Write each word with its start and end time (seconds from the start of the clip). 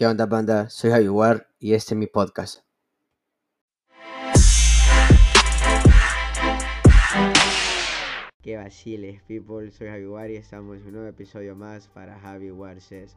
¿Qué 0.00 0.06
onda, 0.06 0.24
banda? 0.24 0.70
Soy 0.70 1.10
War 1.10 1.46
y 1.58 1.74
este 1.74 1.92
es 1.92 1.98
mi 1.98 2.06
podcast. 2.06 2.64
¿Qué 8.40 8.56
vaciles, 8.56 9.20
people? 9.24 9.70
Soy 9.70 9.88
Javi 9.88 10.06
War 10.06 10.30
y 10.30 10.36
estamos 10.36 10.78
en 10.78 10.86
un 10.86 10.92
nuevo 10.92 11.08
episodio 11.08 11.54
más 11.54 11.88
para 11.88 12.18
Javi 12.18 12.50
War 12.50 12.80
Says. 12.80 13.14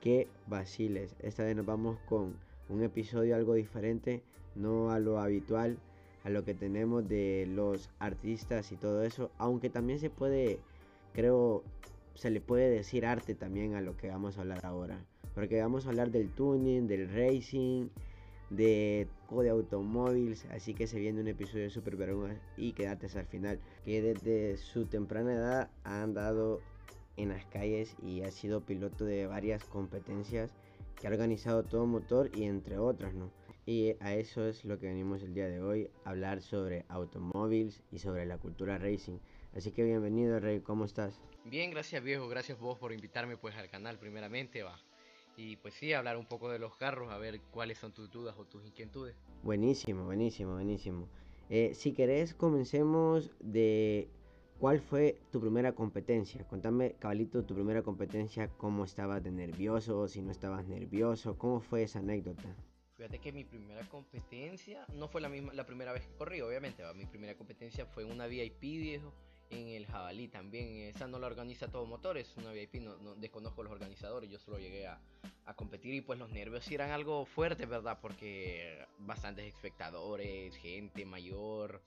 ¿Qué 0.00 0.26
vaciles? 0.48 1.14
Esta 1.20 1.44
vez 1.44 1.54
nos 1.54 1.64
vamos 1.64 2.00
con 2.08 2.34
un 2.68 2.82
episodio 2.82 3.36
algo 3.36 3.54
diferente, 3.54 4.24
no 4.56 4.90
a 4.90 4.98
lo 4.98 5.20
habitual, 5.20 5.78
a 6.24 6.28
lo 6.28 6.44
que 6.44 6.54
tenemos 6.54 7.08
de 7.08 7.46
los 7.48 7.88
artistas 8.00 8.72
y 8.72 8.76
todo 8.76 9.04
eso, 9.04 9.30
aunque 9.38 9.70
también 9.70 10.00
se 10.00 10.10
puede, 10.10 10.58
creo, 11.12 11.62
se 12.14 12.30
le 12.30 12.40
puede 12.40 12.70
decir 12.70 13.06
arte 13.06 13.34
también 13.34 13.74
a 13.74 13.80
lo 13.80 13.96
que 13.96 14.08
vamos 14.08 14.38
a 14.38 14.42
hablar 14.42 14.64
ahora. 14.64 15.04
Porque 15.34 15.60
vamos 15.60 15.86
a 15.86 15.90
hablar 15.90 16.10
del 16.10 16.30
tuning, 16.30 16.86
del 16.86 17.08
racing, 17.08 17.88
de 18.50 19.08
de 19.30 19.50
automóviles, 19.50 20.46
así 20.52 20.74
que 20.74 20.86
se 20.86 21.00
viene 21.00 21.20
un 21.20 21.26
episodio 21.26 21.68
súper 21.70 21.96
vergüenza 21.96 22.40
y 22.56 22.72
quédate 22.72 23.06
hasta 23.06 23.20
el 23.20 23.26
final. 23.26 23.58
Que 23.84 24.00
desde 24.00 24.56
su 24.56 24.86
temprana 24.86 25.32
edad 25.32 25.70
ha 25.82 26.02
andado 26.02 26.60
en 27.16 27.30
las 27.30 27.44
calles 27.46 27.96
y 28.02 28.22
ha 28.22 28.30
sido 28.30 28.60
piloto 28.60 29.04
de 29.04 29.26
varias 29.26 29.64
competencias 29.64 30.52
que 31.00 31.06
ha 31.06 31.10
organizado 31.10 31.64
todo 31.64 31.86
motor 31.86 32.30
y 32.34 32.44
entre 32.44 32.78
otras, 32.78 33.14
¿no? 33.14 33.30
Y 33.66 33.96
a 34.00 34.14
eso 34.14 34.46
es 34.46 34.64
lo 34.64 34.78
que 34.78 34.86
venimos 34.86 35.22
el 35.22 35.34
día 35.34 35.48
de 35.48 35.60
hoy, 35.60 35.90
hablar 36.04 36.42
sobre 36.42 36.84
automóviles 36.88 37.82
y 37.90 37.98
sobre 37.98 38.26
la 38.26 38.38
cultura 38.38 38.78
racing. 38.78 39.18
Así 39.56 39.70
que 39.70 39.84
bienvenido 39.84 40.40
Rey, 40.40 40.60
¿cómo 40.60 40.84
estás? 40.84 41.20
Bien, 41.44 41.70
gracias 41.70 42.02
viejo, 42.02 42.26
gracias 42.26 42.58
vos 42.58 42.76
por 42.76 42.92
invitarme 42.92 43.36
pues 43.36 43.54
al 43.54 43.70
canal 43.70 44.00
primeramente, 44.00 44.64
va. 44.64 44.80
Y 45.36 45.56
pues 45.56 45.74
sí, 45.74 45.92
hablar 45.92 46.16
un 46.16 46.26
poco 46.26 46.50
de 46.50 46.58
los 46.58 46.74
carros, 46.76 47.12
a 47.12 47.18
ver 47.18 47.40
cuáles 47.52 47.78
son 47.78 47.92
tus 47.92 48.10
dudas 48.10 48.34
o 48.36 48.44
tus 48.46 48.64
inquietudes. 48.66 49.14
Buenísimo, 49.44 50.06
buenísimo, 50.06 50.54
buenísimo. 50.54 51.08
Eh, 51.50 51.72
si 51.74 51.92
querés, 51.92 52.34
comencemos 52.34 53.30
de 53.38 54.08
cuál 54.58 54.80
fue 54.80 55.20
tu 55.30 55.40
primera 55.40 55.72
competencia. 55.72 56.44
Contame, 56.48 56.96
cabalito, 56.98 57.44
tu 57.44 57.54
primera 57.54 57.82
competencia, 57.82 58.48
cómo 58.56 58.84
estabas 58.84 59.22
de 59.22 59.30
nervioso, 59.30 60.08
si 60.08 60.20
no 60.20 60.32
estabas 60.32 60.66
nervioso, 60.66 61.38
cómo 61.38 61.60
fue 61.60 61.84
esa 61.84 62.00
anécdota. 62.00 62.56
Fíjate 62.96 63.20
que 63.20 63.32
mi 63.32 63.44
primera 63.44 63.88
competencia 63.88 64.84
no 64.94 65.06
fue 65.06 65.20
la 65.20 65.28
misma, 65.28 65.52
la 65.52 65.64
primera 65.64 65.92
vez 65.92 66.06
que 66.06 66.14
corrí, 66.16 66.40
obviamente. 66.40 66.82
Mi 66.94 67.06
primera 67.06 67.36
competencia 67.36 67.86
fue 67.86 68.04
una 68.04 68.26
VIP 68.26 68.60
viejo 68.60 69.12
el 69.56 69.86
Jabalí 69.86 70.28
también. 70.28 70.88
Esa 70.88 71.06
no 71.06 71.18
la 71.18 71.26
organiza 71.26 71.68
todo 71.68 71.86
motor, 71.86 72.18
es 72.18 72.36
una 72.36 72.52
VIP, 72.52 72.74
no, 72.76 73.14
desconozco 73.16 73.62
los 73.62 73.72
organizadores, 73.72 74.30
yo 74.30 74.38
solo 74.38 74.58
llegué 74.58 74.86
a, 74.86 75.00
a, 75.46 75.54
competir 75.54 75.94
y 75.94 76.00
pues 76.00 76.18
los 76.18 76.30
nervios 76.30 76.70
eran 76.70 76.90
algo 76.90 77.24
fuerte, 77.26 77.66
¿verdad? 77.66 77.98
Porque 78.00 78.84
bastantes 78.98 79.46
espectadores, 79.46 80.56
gente 80.56 81.04
mayor, 81.04 81.82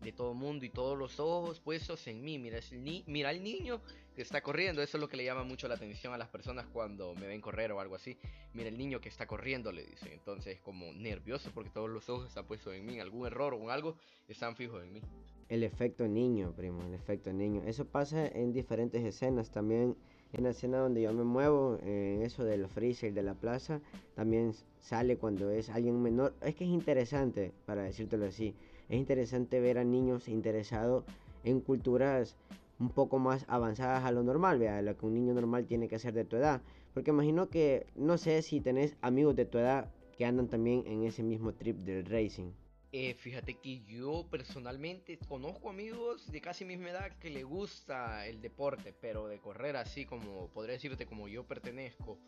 de 0.00 0.12
todo 0.12 0.32
el 0.32 0.38
mundo 0.38 0.64
y 0.64 0.70
todos 0.70 0.96
los 0.96 1.18
ojos 1.20 1.60
puestos 1.60 2.06
en 2.06 2.22
mí. 2.22 2.38
Mira, 2.38 2.60
ni 2.72 3.04
mira 3.06 3.30
el 3.30 3.42
niño 3.42 3.80
que 4.14 4.22
está 4.22 4.40
corriendo, 4.40 4.82
eso 4.82 4.96
es 4.96 5.00
lo 5.00 5.08
que 5.08 5.16
le 5.16 5.24
llama 5.24 5.44
mucho 5.44 5.68
la 5.68 5.74
atención 5.74 6.12
a 6.12 6.18
las 6.18 6.28
personas 6.28 6.66
cuando 6.66 7.14
me 7.14 7.26
ven 7.26 7.40
correr 7.40 7.70
o 7.72 7.80
algo 7.80 7.94
así. 7.94 8.18
Mira 8.52 8.68
el 8.68 8.76
niño 8.76 9.00
que 9.00 9.08
está 9.08 9.26
corriendo, 9.26 9.70
le 9.70 9.84
dicen. 9.84 10.12
Entonces, 10.12 10.60
como 10.60 10.92
nervioso 10.92 11.50
porque 11.54 11.70
todos 11.70 11.88
los 11.88 12.08
ojos 12.08 12.28
están 12.28 12.46
puestos 12.46 12.74
en 12.74 12.84
mí, 12.84 12.98
algún 12.98 13.26
error 13.26 13.54
o 13.54 13.70
algo 13.70 13.96
están 14.26 14.56
fijos 14.56 14.82
en 14.82 14.92
mí. 14.92 15.02
El 15.48 15.62
efecto 15.62 16.06
niño, 16.06 16.52
primo, 16.52 16.84
el 16.84 16.94
efecto 16.94 17.32
niño. 17.32 17.62
Eso 17.64 17.86
pasa 17.86 18.26
en 18.26 18.52
diferentes 18.52 19.04
escenas 19.04 19.50
también. 19.50 19.96
En 20.34 20.44
la 20.44 20.50
escena 20.50 20.76
donde 20.76 21.00
yo 21.00 21.12
me 21.14 21.24
muevo, 21.24 21.78
en 21.82 22.20
eso 22.20 22.44
del 22.44 22.68
freezer 22.68 23.14
de 23.14 23.22
la 23.22 23.32
plaza, 23.34 23.80
también 24.14 24.52
sale 24.78 25.16
cuando 25.16 25.50
es 25.50 25.70
alguien 25.70 26.02
menor. 26.02 26.34
Es 26.42 26.54
que 26.54 26.64
es 26.64 26.70
interesante, 26.70 27.54
para 27.64 27.84
decírtelo 27.84 28.26
así, 28.26 28.54
es 28.88 28.96
interesante 28.96 29.60
ver 29.60 29.78
a 29.78 29.84
niños 29.84 30.28
interesados 30.28 31.04
en 31.44 31.60
culturas 31.60 32.36
un 32.78 32.90
poco 32.90 33.18
más 33.18 33.44
avanzadas 33.48 34.04
a 34.04 34.12
lo 34.12 34.22
normal, 34.22 34.58
vea, 34.58 34.82
lo 34.82 34.96
que 34.96 35.06
un 35.06 35.14
niño 35.14 35.34
normal 35.34 35.66
tiene 35.66 35.88
que 35.88 35.96
hacer 35.96 36.14
de 36.14 36.24
tu 36.24 36.36
edad. 36.36 36.62
Porque 36.94 37.10
imagino 37.10 37.48
que, 37.48 37.86
no 37.96 38.18
sé 38.18 38.42
si 38.42 38.60
tenés 38.60 38.96
amigos 39.02 39.36
de 39.36 39.44
tu 39.44 39.58
edad 39.58 39.90
que 40.16 40.24
andan 40.24 40.48
también 40.48 40.84
en 40.86 41.04
ese 41.04 41.22
mismo 41.22 41.52
trip 41.54 41.76
del 41.78 42.04
racing. 42.06 42.50
Eh, 42.90 43.14
fíjate 43.14 43.54
que 43.58 43.80
yo 43.84 44.26
personalmente 44.30 45.18
conozco 45.28 45.68
amigos 45.68 46.30
de 46.32 46.40
casi 46.40 46.64
misma 46.64 46.88
edad 46.88 47.12
que 47.18 47.28
le 47.28 47.44
gusta 47.44 48.26
el 48.26 48.40
deporte, 48.40 48.94
pero 48.98 49.28
de 49.28 49.38
correr 49.38 49.76
así 49.76 50.06
como, 50.06 50.48
podría 50.48 50.74
decirte 50.74 51.04
como 51.04 51.28
yo 51.28 51.46
pertenezco, 51.46 52.18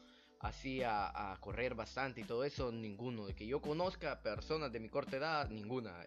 así 0.40 0.82
a, 0.84 1.36
correr 1.40 1.74
bastante 1.74 2.20
y 2.20 2.24
todo 2.24 2.44
eso, 2.44 2.70
ninguno. 2.72 3.26
De 3.26 3.34
que 3.34 3.46
yo 3.46 3.62
conozca 3.62 4.20
personas 4.20 4.70
de 4.70 4.80
mi 4.80 4.90
corta 4.90 5.16
edad, 5.16 5.48
ninguna. 5.48 6.06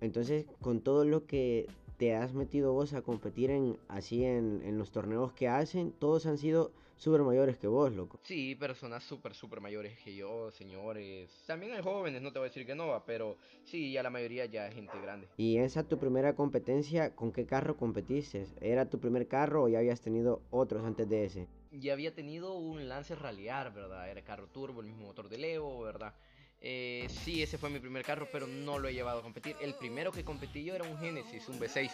Entonces, 0.00 0.46
con 0.60 0.80
todo 0.80 1.04
lo 1.04 1.26
que 1.26 1.66
te 1.96 2.14
has 2.14 2.32
metido 2.32 2.72
vos 2.72 2.92
a 2.94 3.02
competir 3.02 3.50
en 3.50 3.76
así 3.88 4.24
en, 4.24 4.62
en 4.64 4.78
los 4.78 4.92
torneos 4.92 5.32
que 5.32 5.48
hacen, 5.48 5.92
todos 5.92 6.26
han 6.26 6.38
sido 6.38 6.72
súper 6.98 7.22
mayores 7.22 7.56
que 7.56 7.66
vos, 7.66 7.92
loco. 7.92 8.18
Sí, 8.24 8.54
personas 8.54 9.04
súper, 9.04 9.34
súper 9.34 9.60
mayores 9.60 9.98
que 9.98 10.14
yo, 10.14 10.50
señores. 10.50 11.30
También 11.46 11.72
hay 11.72 11.82
jóvenes, 11.82 12.20
no 12.20 12.32
te 12.32 12.38
voy 12.38 12.46
a 12.46 12.50
decir 12.50 12.66
que 12.66 12.74
no, 12.74 13.02
pero 13.06 13.36
sí, 13.64 13.92
ya 13.92 14.02
la 14.02 14.10
mayoría 14.10 14.46
ya 14.46 14.68
es 14.68 14.74
gente 14.74 14.92
grande. 15.02 15.28
¿Y 15.36 15.58
esa 15.58 15.84
tu 15.84 15.98
primera 15.98 16.34
competencia, 16.34 17.14
con 17.14 17.32
qué 17.32 17.46
carro 17.46 17.76
competiste? 17.76 18.46
¿Era 18.60 18.90
tu 18.90 18.98
primer 18.98 19.26
carro 19.28 19.64
o 19.64 19.68
ya 19.68 19.78
habías 19.78 20.00
tenido 20.00 20.42
otros 20.50 20.84
antes 20.84 21.08
de 21.08 21.24
ese? 21.24 21.46
Ya 21.70 21.92
había 21.92 22.14
tenido 22.14 22.54
un 22.54 22.88
Lance 22.88 23.14
Rallyar, 23.14 23.72
¿verdad? 23.72 24.10
Era 24.10 24.22
carro 24.22 24.48
turbo, 24.48 24.80
el 24.80 24.86
mismo 24.86 25.06
motor 25.06 25.28
de 25.28 25.54
Evo, 25.54 25.80
¿verdad? 25.82 26.14
Eh, 26.60 27.06
sí, 27.24 27.42
ese 27.42 27.58
fue 27.58 27.70
mi 27.70 27.78
primer 27.78 28.04
carro, 28.04 28.28
pero 28.32 28.46
no 28.46 28.78
lo 28.78 28.88
he 28.88 28.94
llevado 28.94 29.20
a 29.20 29.22
competir. 29.22 29.56
El 29.60 29.74
primero 29.74 30.12
que 30.12 30.24
competí 30.24 30.64
yo 30.64 30.74
era 30.74 30.84
un 30.84 30.98
Genesis, 30.98 31.48
un 31.48 31.58
V6. 31.58 31.90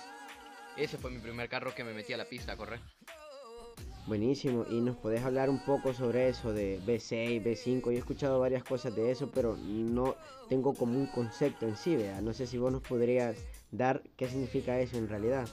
Ese 0.76 0.98
fue 0.98 1.10
mi 1.10 1.18
primer 1.18 1.48
carro 1.48 1.74
que 1.74 1.84
me 1.84 1.92
metí 1.92 2.12
a 2.12 2.16
la 2.16 2.24
pista 2.24 2.52
a 2.52 2.56
correr. 2.56 2.80
Buenísimo, 4.06 4.66
y 4.68 4.82
nos 4.82 4.96
podés 4.96 5.22
hablar 5.22 5.48
un 5.48 5.64
poco 5.64 5.94
sobre 5.94 6.28
eso 6.28 6.52
de 6.52 6.78
B6, 6.80 7.42
B5. 7.42 7.84
Yo 7.84 7.90
he 7.92 7.96
escuchado 7.96 8.38
varias 8.38 8.62
cosas 8.62 8.94
de 8.94 9.10
eso, 9.10 9.30
pero 9.30 9.56
no 9.56 10.16
tengo 10.48 10.74
como 10.74 10.98
un 10.98 11.06
concepto 11.06 11.66
en 11.66 11.76
sí, 11.76 11.96
vea. 11.96 12.20
No 12.20 12.34
sé 12.34 12.46
si 12.46 12.58
vos 12.58 12.70
nos 12.70 12.82
podrías 12.82 13.38
dar 13.70 14.02
qué 14.16 14.28
significa 14.28 14.78
eso 14.78 14.98
en 14.98 15.08
realidad. 15.08 15.48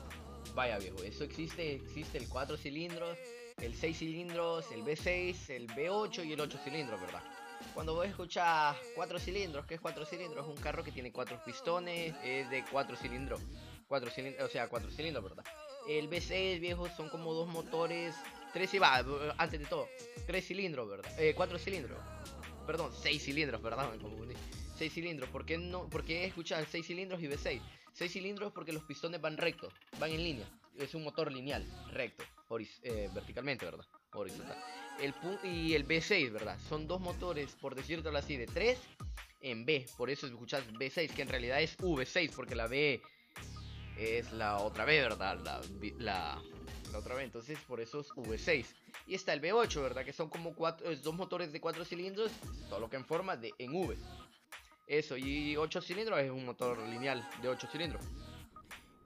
Vaya 0.53 0.79
viejo, 0.79 1.01
eso 1.03 1.23
existe, 1.23 1.75
existe 1.75 2.17
el 2.17 2.27
4 2.27 2.57
cilindros, 2.57 3.17
el 3.61 3.73
6 3.73 3.97
cilindros, 3.97 4.69
el 4.73 4.83
B6, 4.83 5.49
el 5.49 5.67
B8 5.67 6.25
y 6.25 6.33
el 6.33 6.41
8 6.41 6.57
cilindros, 6.61 6.99
¿verdad? 6.99 7.23
Cuando 7.73 7.95
vos 7.95 8.05
escuchas 8.05 8.75
4 8.95 9.19
cilindros, 9.19 9.65
¿qué 9.65 9.75
es 9.75 9.81
4 9.81 10.05
cilindros? 10.05 10.45
Es 10.45 10.49
un 10.49 10.61
carro 10.61 10.83
que 10.83 10.91
tiene 10.91 11.11
4 11.11 11.41
pistones, 11.45 12.15
es 12.23 12.49
de 12.49 12.63
4 12.71 12.95
cilindros. 12.97 13.41
4 13.87 14.09
cilindros, 14.11 14.49
o 14.49 14.51
sea, 14.51 14.67
4 14.67 14.91
cilindros, 14.91 15.23
¿verdad? 15.23 15.43
El 15.87 16.09
B6, 16.09 16.59
viejo, 16.59 16.87
son 16.89 17.09
como 17.09 17.33
dos 17.33 17.47
motores 17.47 18.15
Tres 18.53 18.73
y 18.73 18.79
va, 18.79 19.03
antes 19.37 19.59
de 19.59 19.65
todo. 19.65 19.87
Tres 20.27 20.45
cilindros, 20.45 20.89
¿verdad? 20.89 21.19
Eh, 21.19 21.33
cuatro 21.35 21.57
cilindros. 21.57 21.97
Perdón, 22.67 22.91
seis 22.93 23.23
cilindros, 23.23 23.61
¿verdad? 23.61 23.89
Me 23.91 23.97
confundí. 23.97 24.35
Seis 24.77 24.93
cilindros. 24.93 25.29
¿Por 25.29 25.45
qué 25.45 25.57
no? 25.57 25.89
Porque 25.89 26.25
escuchar 26.25 26.65
seis 26.69 26.85
cilindros 26.85 27.21
y 27.21 27.27
V6. 27.27 27.61
Seis 27.93 28.11
cilindros 28.11 28.51
porque 28.51 28.73
los 28.73 28.83
pistones 28.83 29.21
van 29.21 29.37
rectos, 29.37 29.73
van 29.99 30.11
en 30.11 30.23
línea. 30.23 30.47
Es 30.77 30.95
un 30.95 31.03
motor 31.03 31.31
lineal, 31.31 31.65
recto, 31.91 32.23
eh, 32.83 33.09
verticalmente, 33.13 33.65
¿verdad? 33.65 33.85
Horizontal. 34.13 34.57
El 35.01 35.13
y 35.43 35.73
el 35.73 35.87
V6, 35.87 36.31
¿verdad? 36.31 36.57
Son 36.69 36.87
dos 36.87 37.01
motores, 37.01 37.55
por 37.55 37.75
decirlo 37.75 38.15
así, 38.15 38.37
de 38.37 38.45
3 38.45 38.77
en 39.41 39.65
B. 39.65 39.85
Por 39.97 40.09
eso 40.09 40.27
escuchas 40.27 40.63
V6, 40.73 41.13
que 41.13 41.23
en 41.23 41.29
realidad 41.29 41.61
es 41.61 41.77
V6, 41.77 42.31
porque 42.35 42.55
la 42.55 42.67
B 42.67 43.01
es 43.97 44.31
la 44.31 44.57
otra 44.57 44.85
B, 44.85 45.01
¿verdad? 45.01 45.39
La, 45.43 46.41
la 46.91 46.97
otra 46.97 47.15
vez. 47.15 47.25
Entonces, 47.25 47.57
por 47.67 47.81
eso 47.81 48.01
es 48.01 48.09
V6. 48.09 48.65
Y 49.07 49.15
está 49.15 49.33
el 49.33 49.41
V8, 49.41 49.81
¿verdad? 49.81 50.05
Que 50.05 50.13
son 50.13 50.29
como 50.29 50.53
cuatro, 50.53 50.95
dos 50.97 51.15
motores 51.15 51.51
de 51.51 51.59
cuatro 51.59 51.83
cilindros, 51.83 52.31
solo 52.69 52.89
que 52.89 52.97
en 52.97 53.05
forma 53.05 53.35
de 53.35 53.53
en 53.57 53.73
V. 53.73 53.97
Eso, 54.87 55.15
y 55.15 55.55
8 55.55 55.81
cilindros 55.81 56.19
es 56.19 56.29
un 56.29 56.45
motor 56.45 56.77
lineal 56.79 57.25
de 57.41 57.47
8 57.47 57.67
cilindros. 57.71 58.03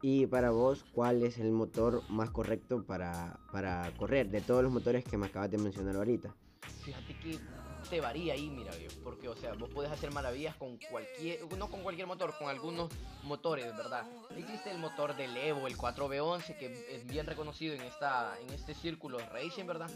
Y 0.08 0.28
para 0.28 0.52
vos, 0.52 0.86
¿cuál 0.94 1.24
es 1.24 1.40
el 1.40 1.52
motor 1.52 2.04
más 2.10 2.30
correcto 2.30 2.84
para, 2.86 3.40
para 3.52 3.92
correr 3.98 4.30
de 4.30 4.40
todos 4.40 4.62
los 4.62 4.72
motores 4.72 5.04
que 5.04 5.18
me 5.18 5.26
acabas 5.26 5.50
de 5.50 5.58
mencionar 5.58 5.96
ahorita? 5.96 6.32
Fíjate 6.84 7.18
que 7.18 7.40
te 7.90 8.02
varía 8.02 8.34
ahí, 8.34 8.48
mira, 8.52 8.72
porque, 9.04 9.28
o 9.28 9.36
sea, 9.36 9.54
vos 9.54 9.68
podés 9.72 9.92
hacer 9.92 10.14
maravillas 10.14 10.56
con 10.58 10.78
cualquier, 10.92 11.52
no 11.58 11.72
con 11.72 11.82
cualquier 11.82 12.06
motor, 12.06 12.36
con 12.38 12.50
algunos 12.50 12.92
motores, 13.24 13.66
¿verdad? 13.76 14.06
Existe 14.38 14.70
el 14.70 14.78
motor 14.78 15.16
del 15.16 15.36
Evo, 15.38 15.66
el 15.66 15.76
4V11, 15.76 16.56
que 16.56 16.96
es 16.98 17.08
bien 17.08 17.26
reconocido 17.26 17.74
en, 17.74 17.82
esta, 17.82 18.40
en 18.40 18.54
este 18.54 18.76
círculo 18.76 19.18
racing, 19.18 19.66
¿verdad? 19.66 19.90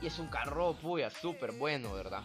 Y 0.00 0.06
es 0.08 0.18
un 0.18 0.26
carro, 0.26 0.74
puya, 0.74 1.10
súper 1.10 1.52
bueno, 1.52 1.92
¿verdad? 1.92 2.24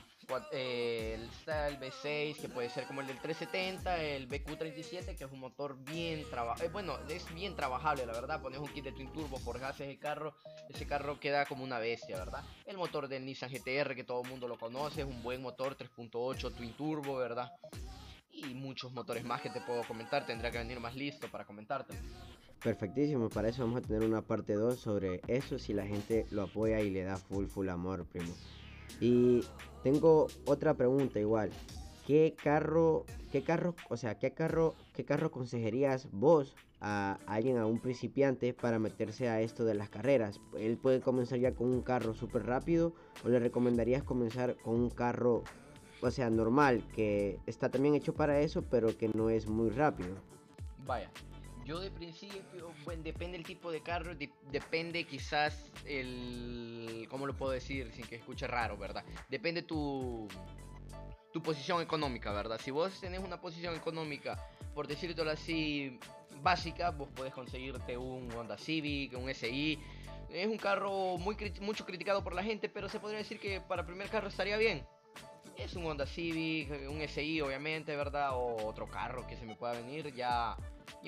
Eh, 0.51 1.27
está 1.39 1.67
el 1.67 1.79
V6 1.79 2.37
que 2.37 2.49
puede 2.49 2.69
ser 2.69 2.85
como 2.85 3.01
el 3.01 3.07
del 3.07 3.19
370, 3.19 4.03
el 4.03 4.27
BQ37 4.27 5.15
que 5.15 5.23
es 5.23 5.31
un 5.31 5.39
motor 5.39 5.77
bien 5.83 6.29
trabajado, 6.29 6.65
eh, 6.65 6.69
bueno, 6.71 6.97
es 7.09 7.33
bien 7.33 7.55
trabajable 7.55 8.05
la 8.05 8.13
verdad, 8.13 8.41
pones 8.41 8.59
un 8.59 8.67
kit 8.67 8.83
de 8.83 8.91
twin 8.91 9.11
turbo, 9.13 9.37
forjas 9.37 9.79
ese 9.79 9.97
carro, 9.97 10.35
ese 10.69 10.85
carro 10.85 11.19
queda 11.19 11.45
como 11.45 11.63
una 11.63 11.79
bestia, 11.79 12.17
¿verdad? 12.17 12.43
El 12.65 12.77
motor 12.77 13.07
del 13.07 13.25
Nissan 13.25 13.51
GTR 13.51 13.95
que 13.95 14.03
todo 14.03 14.21
el 14.23 14.29
mundo 14.29 14.47
lo 14.47 14.57
conoce, 14.57 15.01
es 15.01 15.07
un 15.07 15.23
buen 15.23 15.41
motor 15.41 15.77
3.8 15.77 16.53
twin 16.55 16.73
turbo, 16.75 17.17
¿verdad? 17.17 17.51
Y 18.31 18.53
muchos 18.53 18.91
motores 18.91 19.23
más 19.23 19.41
que 19.41 19.49
te 19.49 19.61
puedo 19.61 19.83
comentar, 19.83 20.25
tendría 20.25 20.51
que 20.51 20.59
venir 20.59 20.79
más 20.79 20.95
listo 20.95 21.29
para 21.31 21.45
comentarte. 21.45 21.97
Perfectísimo, 22.61 23.29
para 23.29 23.49
eso 23.49 23.63
vamos 23.63 23.83
a 23.83 23.87
tener 23.87 24.03
una 24.03 24.21
parte 24.21 24.53
2 24.53 24.79
sobre 24.79 25.21
eso 25.27 25.57
si 25.57 25.73
la 25.73 25.85
gente 25.85 26.25
lo 26.31 26.43
apoya 26.43 26.81
y 26.81 26.89
le 26.89 27.03
da 27.03 27.17
full 27.17 27.45
full 27.45 27.69
amor, 27.69 28.05
primo. 28.05 28.33
Y 28.99 29.43
tengo 29.83 30.27
otra 30.45 30.73
pregunta 30.73 31.19
igual. 31.19 31.51
¿Qué 32.05 32.35
carro, 32.41 33.05
qué 33.31 33.43
carro, 33.43 33.75
o 33.89 33.97
sea, 33.97 34.15
qué 34.15 34.31
carro, 34.31 34.75
qué 34.93 35.03
carro 35.03 35.27
aconsejarías 35.27 36.07
vos 36.11 36.55
a 36.79 37.19
alguien, 37.25 37.57
a 37.57 37.65
un 37.65 37.79
principiante 37.79 38.53
para 38.53 38.79
meterse 38.79 39.27
a 39.27 39.41
esto 39.41 39.65
de 39.65 39.75
las 39.75 39.89
carreras? 39.89 40.39
Él 40.57 40.77
puede 40.77 41.01
comenzar 41.01 41.39
ya 41.39 41.53
con 41.53 41.67
un 41.67 41.81
carro 41.81 42.13
súper 42.13 42.45
rápido 42.45 42.93
o 43.25 43.29
le 43.29 43.39
recomendarías 43.39 44.03
comenzar 44.03 44.55
con 44.57 44.75
un 44.75 44.89
carro, 44.89 45.43
o 46.01 46.09
sea, 46.09 46.29
normal, 46.29 46.81
que 46.95 47.39
está 47.45 47.69
también 47.69 47.93
hecho 47.93 48.13
para 48.13 48.39
eso, 48.39 48.61
pero 48.61 48.97
que 48.97 49.09
no 49.09 49.29
es 49.29 49.47
muy 49.47 49.69
rápido. 49.69 50.15
Vaya, 50.85 51.11
yo 51.67 51.81
de 51.81 51.91
principio, 51.91 52.71
bueno, 52.85 53.03
depende 53.03 53.35
el 53.35 53.43
tipo 53.43 53.69
de 53.71 53.81
carro, 53.81 54.13
depende 54.49 55.03
quizás 55.03 55.69
el, 55.85 57.05
¿cómo 57.09 57.27
lo 57.27 57.35
puedo 57.35 57.51
decir 57.51 57.91
sin 57.91 58.07
que 58.07 58.15
escuche 58.15 58.47
raro, 58.47 58.77
verdad? 58.77 59.03
Depende 59.27 59.63
tu, 59.63 60.29
tu 61.33 61.43
posición 61.43 61.81
económica, 61.81 62.31
¿verdad? 62.31 62.57
Si 62.63 62.71
vos 62.71 62.97
tenés 63.01 63.19
una 63.19 63.41
posición 63.41 63.75
económica, 63.75 64.41
por 64.73 64.87
decirlo 64.87 65.29
así, 65.29 65.99
básica, 66.41 66.91
vos 66.91 67.09
podés 67.09 67.33
conseguirte 67.33 67.97
un 67.97 68.31
Honda 68.31 68.57
Civic, 68.57 69.17
un 69.17 69.33
SI. 69.33 69.77
Es 70.29 70.47
un 70.47 70.57
carro 70.57 71.17
muy 71.17 71.35
mucho 71.59 71.85
criticado 71.85 72.23
por 72.23 72.33
la 72.33 72.43
gente, 72.43 72.69
pero 72.69 72.87
se 72.87 73.01
podría 73.01 73.17
decir 73.17 73.41
que 73.41 73.59
para 73.59 73.85
primer 73.85 74.07
carro 74.07 74.29
estaría 74.29 74.55
bien. 74.55 74.87
Es 75.57 75.75
un 75.75 75.85
Honda 75.85 76.05
Civic, 76.05 76.69
un 76.89 77.05
SI 77.05 77.41
obviamente, 77.41 77.93
¿verdad? 77.97 78.37
O 78.37 78.65
otro 78.65 78.87
carro 78.87 79.27
que 79.27 79.35
se 79.35 79.45
me 79.45 79.55
pueda 79.57 79.73
venir 79.73 80.13
ya 80.13 80.55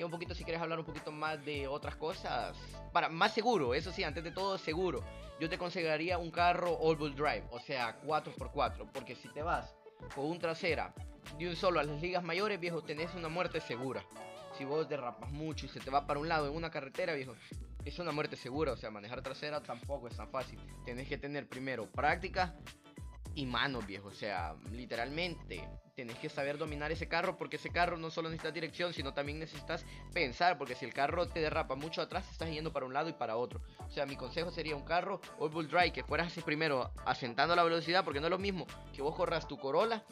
y 0.00 0.02
un 0.02 0.10
poquito 0.10 0.34
si 0.34 0.44
quieres 0.44 0.62
hablar 0.62 0.78
un 0.78 0.86
poquito 0.86 1.12
más 1.12 1.44
de 1.44 1.68
otras 1.68 1.94
cosas, 1.94 2.56
para 2.90 3.10
más 3.10 3.34
seguro, 3.34 3.74
eso 3.74 3.92
sí, 3.92 4.02
antes 4.02 4.24
de 4.24 4.30
todo 4.30 4.56
seguro, 4.56 5.04
yo 5.38 5.46
te 5.46 5.56
aconsejaría 5.56 6.16
un 6.16 6.30
carro 6.30 6.74
all-wheel 6.80 7.14
drive, 7.14 7.44
o 7.50 7.60
sea, 7.60 8.00
4x4, 8.00 8.90
porque 8.94 9.14
si 9.14 9.28
te 9.28 9.42
vas 9.42 9.74
con 10.14 10.24
un 10.24 10.38
trasera 10.38 10.94
de 11.38 11.48
un 11.48 11.54
solo 11.54 11.80
a 11.80 11.84
las 11.84 12.00
ligas 12.00 12.24
mayores, 12.24 12.58
viejo, 12.58 12.82
tenés 12.82 13.14
una 13.14 13.28
muerte 13.28 13.60
segura. 13.60 14.02
Si 14.56 14.64
vos 14.64 14.88
derrapas 14.88 15.30
mucho 15.30 15.66
y 15.66 15.68
se 15.68 15.80
te 15.80 15.90
va 15.90 16.06
para 16.06 16.18
un 16.18 16.28
lado 16.28 16.48
en 16.48 16.56
una 16.56 16.70
carretera, 16.70 17.12
viejo, 17.12 17.34
es 17.84 17.98
una 17.98 18.10
muerte 18.10 18.36
segura, 18.36 18.72
o 18.72 18.76
sea, 18.78 18.90
manejar 18.90 19.20
trasera 19.20 19.62
tampoco 19.62 20.08
es 20.08 20.16
tan 20.16 20.30
fácil. 20.30 20.58
Tenés 20.86 21.08
que 21.08 21.18
tener 21.18 21.46
primero 21.46 21.90
práctica 21.90 22.56
y 23.34 23.46
manos, 23.46 23.86
viejo. 23.86 24.08
O 24.08 24.12
sea, 24.12 24.56
literalmente, 24.72 25.68
tenés 25.94 26.18
que 26.18 26.28
saber 26.28 26.58
dominar 26.58 26.90
ese 26.92 27.08
carro 27.08 27.36
porque 27.36 27.56
ese 27.56 27.70
carro 27.70 27.96
no 27.98 28.10
solo 28.10 28.28
necesita 28.28 28.52
dirección, 28.52 28.92
sino 28.92 29.12
también 29.12 29.38
necesitas 29.38 29.84
pensar, 30.12 30.58
porque 30.58 30.74
si 30.74 30.84
el 30.84 30.94
carro 30.94 31.28
te 31.28 31.40
derrapa 31.40 31.74
mucho 31.74 32.02
atrás, 32.02 32.30
estás 32.30 32.50
yendo 32.50 32.72
para 32.72 32.86
un 32.86 32.94
lado 32.94 33.08
y 33.08 33.12
para 33.12 33.36
otro. 33.36 33.60
O 33.78 33.90
sea, 33.90 34.06
mi 34.06 34.16
consejo 34.16 34.50
sería 34.50 34.76
un 34.76 34.84
carro 34.84 35.20
all-wheel 35.38 35.68
drive 35.68 35.92
que 35.92 36.04
fueras 36.04 36.28
así 36.28 36.40
primero 36.40 36.90
asentando 37.04 37.54
la 37.54 37.64
velocidad, 37.64 38.04
porque 38.04 38.20
no 38.20 38.26
es 38.26 38.30
lo 38.30 38.38
mismo 38.38 38.66
que 38.92 39.02
vos 39.02 39.14
corras 39.14 39.46
tu 39.46 39.58
Corolla 39.58 40.04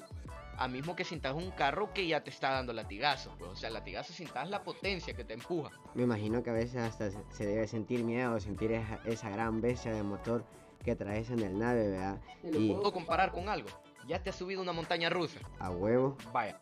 a 0.58 0.66
mismo 0.66 0.96
que 0.96 1.04
sintas 1.04 1.34
un 1.34 1.52
carro 1.52 1.92
que 1.94 2.06
ya 2.06 2.22
te 2.24 2.30
está 2.30 2.50
dando 2.50 2.72
latigazo, 2.72 3.32
pues. 3.38 3.52
O 3.52 3.56
sea, 3.56 3.70
latigazo 3.70 4.12
sintas 4.12 4.50
la 4.50 4.64
potencia 4.64 5.14
que 5.14 5.24
te 5.24 5.34
empuja. 5.34 5.70
Me 5.94 6.02
imagino 6.02 6.42
que 6.42 6.50
a 6.50 6.52
veces 6.52 6.76
hasta 6.76 7.10
se 7.10 7.46
debe 7.46 7.66
sentir 7.68 8.02
miedo, 8.02 8.38
sentir 8.40 8.72
esa, 8.72 9.00
esa 9.04 9.30
gran 9.30 9.60
bestia 9.60 9.92
de 9.92 10.02
motor 10.02 10.44
que 10.84 10.96
traes 10.96 11.30
en 11.30 11.40
el 11.40 11.58
nave, 11.58 11.88
¿verdad? 11.88 12.20
Y 12.42 12.72
puedo 12.72 12.92
comparar 12.92 13.32
con 13.32 13.48
algo. 13.48 13.68
Ya 14.06 14.22
te 14.22 14.30
has 14.30 14.36
subido 14.36 14.62
una 14.62 14.72
montaña 14.72 15.10
rusa. 15.10 15.40
A 15.58 15.70
huevo. 15.70 16.16
Vaya. 16.32 16.58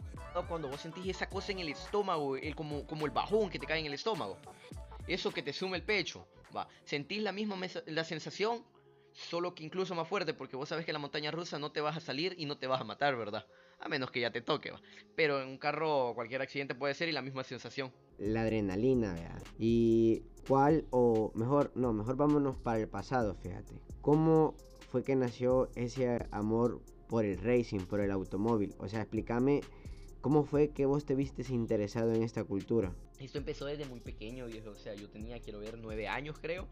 Cuando 0.48 0.68
vos 0.68 0.80
sentís 0.80 1.06
esa 1.06 1.28
cosa 1.28 1.52
en 1.52 1.60
el 1.60 1.68
estómago, 1.68 2.36
el, 2.36 2.54
como, 2.54 2.86
como 2.86 3.06
el 3.06 3.12
bajón 3.12 3.48
que 3.48 3.58
te 3.58 3.66
cae 3.66 3.80
en 3.80 3.86
el 3.86 3.94
estómago. 3.94 4.36
Eso 5.06 5.30
que 5.30 5.42
te 5.42 5.52
sume 5.52 5.76
el 5.76 5.82
pecho. 5.82 6.26
Va. 6.54 6.68
Sentís 6.84 7.22
la 7.22 7.32
misma 7.32 7.56
la 7.86 8.04
sensación, 8.04 8.64
solo 9.12 9.54
que 9.54 9.64
incluso 9.64 9.94
más 9.94 10.08
fuerte, 10.08 10.34
porque 10.34 10.56
vos 10.56 10.68
sabes 10.68 10.84
que 10.84 10.92
la 10.92 10.98
montaña 10.98 11.30
rusa 11.30 11.58
no 11.58 11.72
te 11.72 11.80
vas 11.80 11.96
a 11.96 12.00
salir 12.00 12.34
y 12.36 12.46
no 12.46 12.58
te 12.58 12.66
vas 12.66 12.80
a 12.80 12.84
matar, 12.84 13.16
¿verdad? 13.16 13.46
A 13.80 13.88
menos 13.88 14.10
que 14.10 14.20
ya 14.20 14.30
te 14.30 14.40
toque, 14.40 14.70
¿va? 14.70 14.80
Pero 15.14 15.40
en 15.40 15.48
un 15.48 15.58
carro 15.58 16.12
cualquier 16.14 16.42
accidente 16.42 16.74
puede 16.74 16.94
ser 16.94 17.08
y 17.08 17.12
la 17.12 17.22
misma 17.22 17.44
sensación. 17.44 17.92
La 18.18 18.42
adrenalina, 18.42 19.12
¿verdad? 19.12 19.42
Y 19.58 20.22
cuál, 20.48 20.86
o 20.90 21.32
mejor, 21.34 21.72
no, 21.74 21.92
mejor 21.92 22.16
vámonos 22.16 22.56
para 22.56 22.78
el 22.78 22.88
pasado, 22.88 23.34
fíjate. 23.34 23.80
¿Cómo 24.00 24.54
fue 24.90 25.02
que 25.02 25.14
nació 25.16 25.70
ese 25.74 26.26
amor 26.30 26.80
por 27.08 27.24
el 27.24 27.38
racing, 27.38 27.80
por 27.80 28.00
el 28.00 28.10
automóvil? 28.10 28.74
O 28.78 28.88
sea, 28.88 29.02
explícame 29.02 29.60
cómo 30.20 30.44
fue 30.44 30.70
que 30.70 30.86
vos 30.86 31.04
te 31.04 31.14
viste 31.14 31.44
interesado 31.52 32.12
en 32.12 32.22
esta 32.22 32.42
cultura. 32.44 32.92
Esto 33.20 33.38
empezó 33.38 33.66
desde 33.66 33.86
muy 33.86 34.00
pequeño, 34.00 34.46
viejo. 34.46 34.70
O 34.70 34.74
sea, 34.74 34.94
yo 34.94 35.08
tenía, 35.08 35.38
quiero 35.40 35.60
ver, 35.60 35.78
nueve 35.78 36.08
años, 36.08 36.38
creo. 36.40 36.66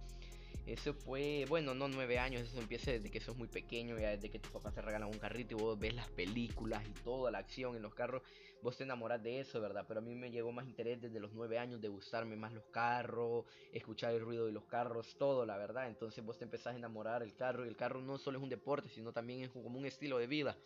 Eso 0.66 0.94
fue, 0.94 1.44
bueno, 1.46 1.74
no 1.74 1.88
nueve 1.88 2.18
años, 2.18 2.40
eso 2.42 2.58
empieza 2.58 2.90
desde 2.90 3.10
que 3.10 3.20
sos 3.20 3.36
muy 3.36 3.48
pequeño, 3.48 3.98
ya 3.98 4.10
desde 4.10 4.30
que 4.30 4.38
tus 4.38 4.50
papás 4.50 4.72
te 4.72 4.80
regalan 4.80 5.10
un 5.10 5.18
carrito 5.18 5.54
y 5.54 5.60
vos 5.60 5.78
ves 5.78 5.94
las 5.94 6.08
películas 6.08 6.82
y 6.88 6.92
toda 7.02 7.30
la 7.30 7.38
acción 7.38 7.76
en 7.76 7.82
los 7.82 7.94
carros, 7.94 8.22
vos 8.62 8.74
te 8.74 8.84
enamoras 8.84 9.22
de 9.22 9.40
eso, 9.40 9.60
¿verdad? 9.60 9.84
Pero 9.86 10.00
a 10.00 10.02
mí 10.02 10.14
me 10.14 10.30
llegó 10.30 10.52
más 10.52 10.66
interés 10.66 11.02
desde 11.02 11.20
los 11.20 11.32
nueve 11.34 11.58
años 11.58 11.82
de 11.82 11.88
gustarme 11.88 12.36
más 12.36 12.54
los 12.54 12.64
carros, 12.70 13.44
escuchar 13.72 14.14
el 14.14 14.22
ruido 14.22 14.46
de 14.46 14.52
los 14.52 14.64
carros, 14.64 15.16
todo, 15.18 15.44
la 15.44 15.58
verdad. 15.58 15.86
Entonces 15.86 16.24
vos 16.24 16.38
te 16.38 16.44
empezás 16.44 16.72
a 16.72 16.76
enamorar 16.76 17.22
el 17.22 17.34
carro 17.34 17.66
y 17.66 17.68
el 17.68 17.76
carro 17.76 18.00
no 18.00 18.16
solo 18.16 18.38
es 18.38 18.42
un 18.42 18.48
deporte, 18.48 18.88
sino 18.88 19.12
también 19.12 19.42
es 19.42 19.50
como 19.50 19.78
un 19.78 19.84
estilo 19.84 20.16
de 20.16 20.26
vida 20.26 20.56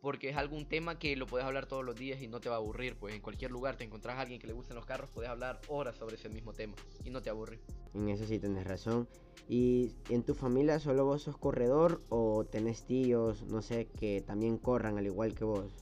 porque 0.00 0.28
es 0.28 0.36
algún 0.36 0.68
tema 0.68 0.98
que 1.00 1.16
lo 1.16 1.26
puedes 1.26 1.44
hablar 1.44 1.66
todos 1.66 1.84
los 1.84 1.96
días 1.96 2.22
y 2.22 2.28
no 2.28 2.40
te 2.40 2.48
va 2.48 2.56
a 2.56 2.58
aburrir, 2.58 2.96
pues 2.96 3.14
en 3.14 3.20
cualquier 3.20 3.50
lugar 3.50 3.76
te 3.76 3.82
encontrás 3.82 4.16
a 4.16 4.20
alguien 4.20 4.40
que 4.40 4.46
le 4.46 4.52
gusten 4.52 4.76
los 4.76 4.86
carros, 4.86 5.10
puedes 5.10 5.28
hablar 5.28 5.60
horas 5.66 5.96
sobre 5.96 6.14
ese 6.14 6.28
mismo 6.28 6.52
tema 6.52 6.76
y 7.04 7.10
no 7.10 7.22
te 7.22 7.30
aburre. 7.30 7.58
En 7.96 8.08
eso 8.10 8.26
sí 8.26 8.38
tenés 8.38 8.66
razón. 8.66 9.08
¿Y 9.48 9.92
en 10.10 10.22
tu 10.22 10.34
familia 10.34 10.78
solo 10.78 11.04
vos 11.04 11.22
sos 11.22 11.36
corredor 11.36 12.00
o 12.08 12.44
tenés 12.44 12.82
tíos, 12.82 13.42
no 13.44 13.62
sé, 13.62 13.86
que 13.98 14.20
también 14.20 14.58
corran 14.58 14.98
al 14.98 15.06
igual 15.06 15.34
que 15.34 15.44
vos? 15.44 15.72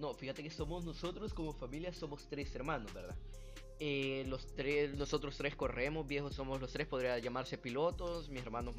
No, 0.00 0.14
fíjate 0.14 0.42
que 0.42 0.50
somos 0.50 0.84
nosotros 0.84 1.32
como 1.34 1.52
familia, 1.52 1.92
somos 1.92 2.26
tres 2.28 2.54
hermanos, 2.54 2.92
¿verdad? 2.92 3.14
Eh, 3.78 4.24
los 4.28 4.46
tres, 4.46 4.96
nosotros 4.96 5.36
tres 5.36 5.54
corremos, 5.54 6.06
viejos 6.06 6.34
somos 6.34 6.60
los 6.60 6.72
tres, 6.72 6.86
podría 6.88 7.18
llamarse 7.18 7.58
pilotos. 7.58 8.28
Mis 8.28 8.42
hermanos, 8.42 8.74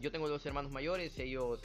yo 0.00 0.10
tengo 0.10 0.28
dos 0.28 0.44
hermanos 0.44 0.72
mayores, 0.72 1.18
ellos 1.18 1.60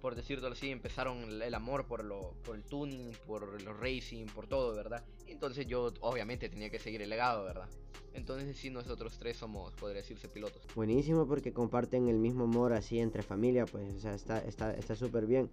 por 0.00 0.14
decirlo 0.14 0.48
así, 0.48 0.70
empezaron 0.70 1.42
el 1.42 1.54
amor 1.54 1.86
por, 1.86 2.04
lo, 2.04 2.34
por 2.44 2.56
el 2.56 2.64
tuning, 2.64 3.12
por 3.26 3.62
los 3.62 3.78
racing, 3.78 4.26
por 4.26 4.46
todo, 4.46 4.74
¿verdad? 4.74 5.04
Entonces 5.26 5.66
yo 5.66 5.92
obviamente 6.00 6.48
tenía 6.48 6.70
que 6.70 6.78
seguir 6.78 7.02
el 7.02 7.10
legado, 7.10 7.44
¿verdad? 7.44 7.68
Entonces 8.12 8.56
sí, 8.56 8.70
nosotros 8.70 9.18
tres 9.18 9.36
somos, 9.36 9.72
podría 9.74 10.02
decirse, 10.02 10.28
pilotos. 10.28 10.62
Buenísimo 10.74 11.26
porque 11.26 11.52
comparten 11.52 12.08
el 12.08 12.18
mismo 12.18 12.44
amor 12.44 12.72
así 12.72 12.98
entre 12.98 13.22
familia, 13.22 13.66
pues, 13.66 13.94
o 13.94 14.18
sea, 14.18 14.38
está 14.38 14.96
súper 14.96 15.26
bien. 15.26 15.50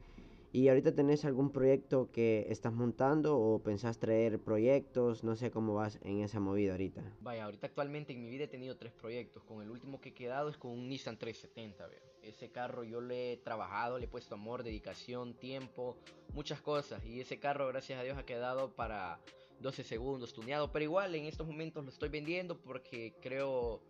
¿Y 0.53 0.70
ahorita 0.70 0.96
tenés 0.96 1.25
algún 1.25 1.51
proyecto 1.51 2.10
que 2.12 2.48
estás 2.50 2.74
montando 2.74 3.38
o 3.38 3.62
pensás 3.62 4.00
traer 4.00 4.39
proyectos? 4.39 5.24
No 5.24 5.36
sé 5.36 5.51
cómo 5.51 5.75
vas 5.75 6.00
en 6.03 6.22
esa 6.22 6.39
movida 6.39 6.72
ahorita. 6.72 7.03
Vaya, 7.22 7.44
ahorita 7.44 7.67
actualmente 7.67 8.13
en 8.13 8.24
mi 8.24 8.29
vida 8.29 8.46
he 8.46 8.48
tenido 8.48 8.77
tres 8.77 8.94
proyectos. 8.94 9.44
Con 9.44 9.62
el 9.62 9.70
último 9.70 10.00
que 10.00 10.10
he 10.10 10.13
quedado 10.13 10.50
es 10.50 10.58
con 10.58 10.72
un 10.72 10.88
Nissan 10.88 11.17
370. 11.17 11.89
Ese 12.27 12.50
carro 12.50 12.84
yo 12.84 13.01
le 13.01 13.34
he 13.34 13.38
trabajado, 13.38 13.98
le 13.98 14.05
he 14.05 14.07
puesto 14.07 14.36
amor, 14.36 14.63
dedicación, 14.63 15.34
tiempo, 15.34 15.98
muchas 16.34 16.62
cosas. 16.62 17.03
Y 17.05 17.22
ese 17.22 17.39
carro, 17.39 17.67
gracias 17.67 18.00
a 18.00 18.03
Dios, 18.03 18.17
ha 18.17 18.25
quedado 18.25 18.72
para 18.75 19.19
12 19.62 19.84
segundos 19.84 20.34
tuneado. 20.34 20.72
Pero 20.72 20.84
igual 20.84 21.15
en 21.15 21.25
estos 21.25 21.48
momentos 21.48 21.84
lo 21.84 21.89
estoy 21.89 22.10
vendiendo 22.10 22.57
porque 22.57 23.13
creo 23.22 23.81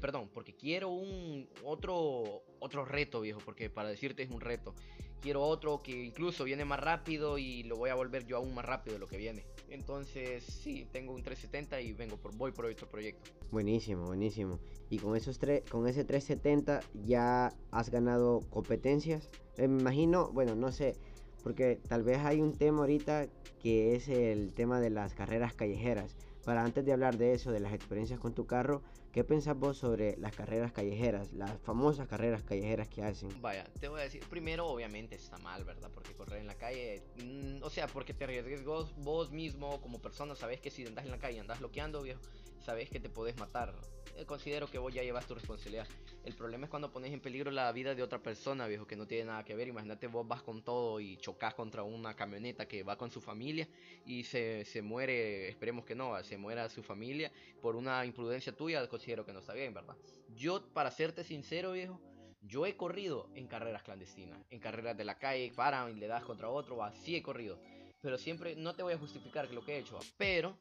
perdón, 0.00 0.30
porque 0.32 0.54
quiero 0.54 0.90
un 0.90 1.48
otro 1.64 2.42
otro 2.60 2.84
reto, 2.84 3.20
viejo, 3.20 3.40
porque 3.44 3.68
para 3.68 3.88
decirte 3.88 4.22
es 4.22 4.30
un 4.30 4.40
reto. 4.40 4.74
Quiero 5.22 5.42
otro 5.42 5.80
que 5.80 5.92
incluso 5.92 6.42
viene 6.42 6.64
más 6.64 6.80
rápido 6.80 7.38
y 7.38 7.62
lo 7.62 7.76
voy 7.76 7.90
a 7.90 7.94
volver 7.94 8.26
yo 8.26 8.38
aún 8.38 8.54
más 8.54 8.64
rápido 8.64 8.94
de 8.94 8.98
lo 8.98 9.06
que 9.06 9.16
viene. 9.16 9.44
Entonces, 9.70 10.42
sí, 10.42 10.86
tengo 10.90 11.14
un 11.14 11.22
370 11.22 11.80
y 11.80 11.92
vengo 11.92 12.16
por 12.16 12.36
voy 12.36 12.50
por 12.50 12.66
otro 12.66 12.88
proyecto. 12.88 13.30
Buenísimo, 13.52 14.04
buenísimo. 14.06 14.58
Y 14.90 14.98
con 14.98 15.16
esos 15.16 15.38
tres 15.38 15.62
con 15.70 15.86
ese 15.86 16.04
370 16.04 16.80
ya 17.04 17.52
has 17.70 17.90
ganado 17.90 18.40
competencias. 18.50 19.30
Eh, 19.58 19.68
me 19.68 19.80
imagino, 19.80 20.32
bueno, 20.32 20.56
no 20.56 20.72
sé, 20.72 20.96
porque 21.44 21.78
tal 21.88 22.02
vez 22.02 22.18
hay 22.18 22.40
un 22.40 22.52
tema 22.52 22.80
ahorita 22.80 23.28
que 23.62 23.94
es 23.94 24.08
el 24.08 24.52
tema 24.54 24.80
de 24.80 24.90
las 24.90 25.14
carreras 25.14 25.54
callejeras. 25.54 26.16
Para 26.44 26.64
antes 26.64 26.84
de 26.84 26.92
hablar 26.92 27.16
de 27.16 27.34
eso, 27.34 27.52
de 27.52 27.60
las 27.60 27.72
experiencias 27.72 28.18
con 28.18 28.34
tu 28.34 28.46
carro, 28.46 28.82
¿Qué 29.12 29.24
pensás 29.24 29.54
vos 29.58 29.76
sobre 29.76 30.16
las 30.16 30.34
carreras 30.34 30.72
callejeras, 30.72 31.34
las 31.34 31.60
famosas 31.60 32.08
carreras 32.08 32.42
callejeras 32.44 32.88
que 32.88 33.02
hacen? 33.02 33.28
Vaya, 33.42 33.64
te 33.78 33.88
voy 33.88 34.00
a 34.00 34.04
decir, 34.04 34.26
primero 34.30 34.66
obviamente 34.66 35.16
está 35.16 35.36
mal, 35.36 35.64
¿verdad? 35.64 35.90
Porque 35.92 36.14
correr 36.14 36.40
en 36.40 36.46
la 36.46 36.54
calle, 36.54 37.02
mm, 37.22 37.62
o 37.62 37.68
sea, 37.68 37.88
porque 37.88 38.14
te 38.14 38.24
arriesgues 38.24 38.64
vos, 38.64 39.30
mismo 39.30 39.82
como 39.82 40.00
persona, 40.00 40.34
sabes 40.34 40.62
que 40.62 40.70
si 40.70 40.86
andas 40.86 41.04
en 41.04 41.10
la 41.10 41.18
calle, 41.18 41.40
andas 41.40 41.58
bloqueando, 41.58 42.00
viejo, 42.00 42.22
sabes 42.64 42.88
que 42.88 43.00
te 43.00 43.10
puedes 43.10 43.36
matar. 43.36 43.74
Eh, 44.16 44.26
considero 44.26 44.68
que 44.68 44.78
vos 44.78 44.92
ya 44.92 45.02
llevas 45.02 45.26
tu 45.26 45.34
responsabilidad. 45.34 45.86
El 46.24 46.34
problema 46.34 46.66
es 46.66 46.70
cuando 46.70 46.92
pones 46.92 47.12
en 47.12 47.20
peligro 47.20 47.50
la 47.50 47.72
vida 47.72 47.94
de 47.94 48.02
otra 48.02 48.22
persona, 48.22 48.66
viejo, 48.66 48.86
que 48.86 48.96
no 48.96 49.06
tiene 49.06 49.24
nada 49.24 49.44
que 49.44 49.54
ver. 49.56 49.68
Imagínate 49.68 50.06
vos 50.06 50.26
vas 50.26 50.42
con 50.42 50.62
todo 50.62 51.00
y 51.00 51.16
chocas 51.16 51.54
contra 51.54 51.82
una 51.82 52.14
camioneta 52.14 52.66
que 52.66 52.82
va 52.82 52.96
con 52.96 53.10
su 53.10 53.20
familia 53.20 53.68
y 54.04 54.24
se, 54.24 54.64
se 54.64 54.82
muere, 54.82 55.48
esperemos 55.48 55.84
que 55.84 55.94
no, 55.94 56.22
se 56.22 56.36
muera 56.36 56.68
su 56.68 56.82
familia 56.82 57.32
por 57.60 57.74
una 57.74 58.04
imprudencia 58.04 58.54
tuya, 58.54 58.86
considero 58.88 59.24
que 59.24 59.32
no 59.32 59.40
está 59.40 59.54
bien, 59.54 59.72
¿verdad? 59.72 59.96
Yo, 60.34 60.62
para 60.72 60.90
serte 60.90 61.24
sincero, 61.24 61.72
viejo, 61.72 62.00
yo 62.42 62.66
he 62.66 62.76
corrido 62.76 63.30
en 63.34 63.46
carreras 63.46 63.82
clandestinas, 63.82 64.38
en 64.50 64.60
carreras 64.60 64.96
de 64.96 65.04
la 65.04 65.18
calle, 65.18 65.52
paran 65.54 65.96
y 65.96 66.00
le 66.00 66.06
das 66.06 66.24
contra 66.24 66.48
otro, 66.48 66.76
va, 66.76 66.92
sí 66.92 67.16
he 67.16 67.22
corrido. 67.22 67.58
Pero 68.00 68.18
siempre, 68.18 68.56
no 68.56 68.74
te 68.74 68.82
voy 68.82 68.94
a 68.94 68.98
justificar 68.98 69.48
lo 69.52 69.64
que 69.64 69.76
he 69.76 69.78
hecho, 69.78 69.98
pero 70.18 70.58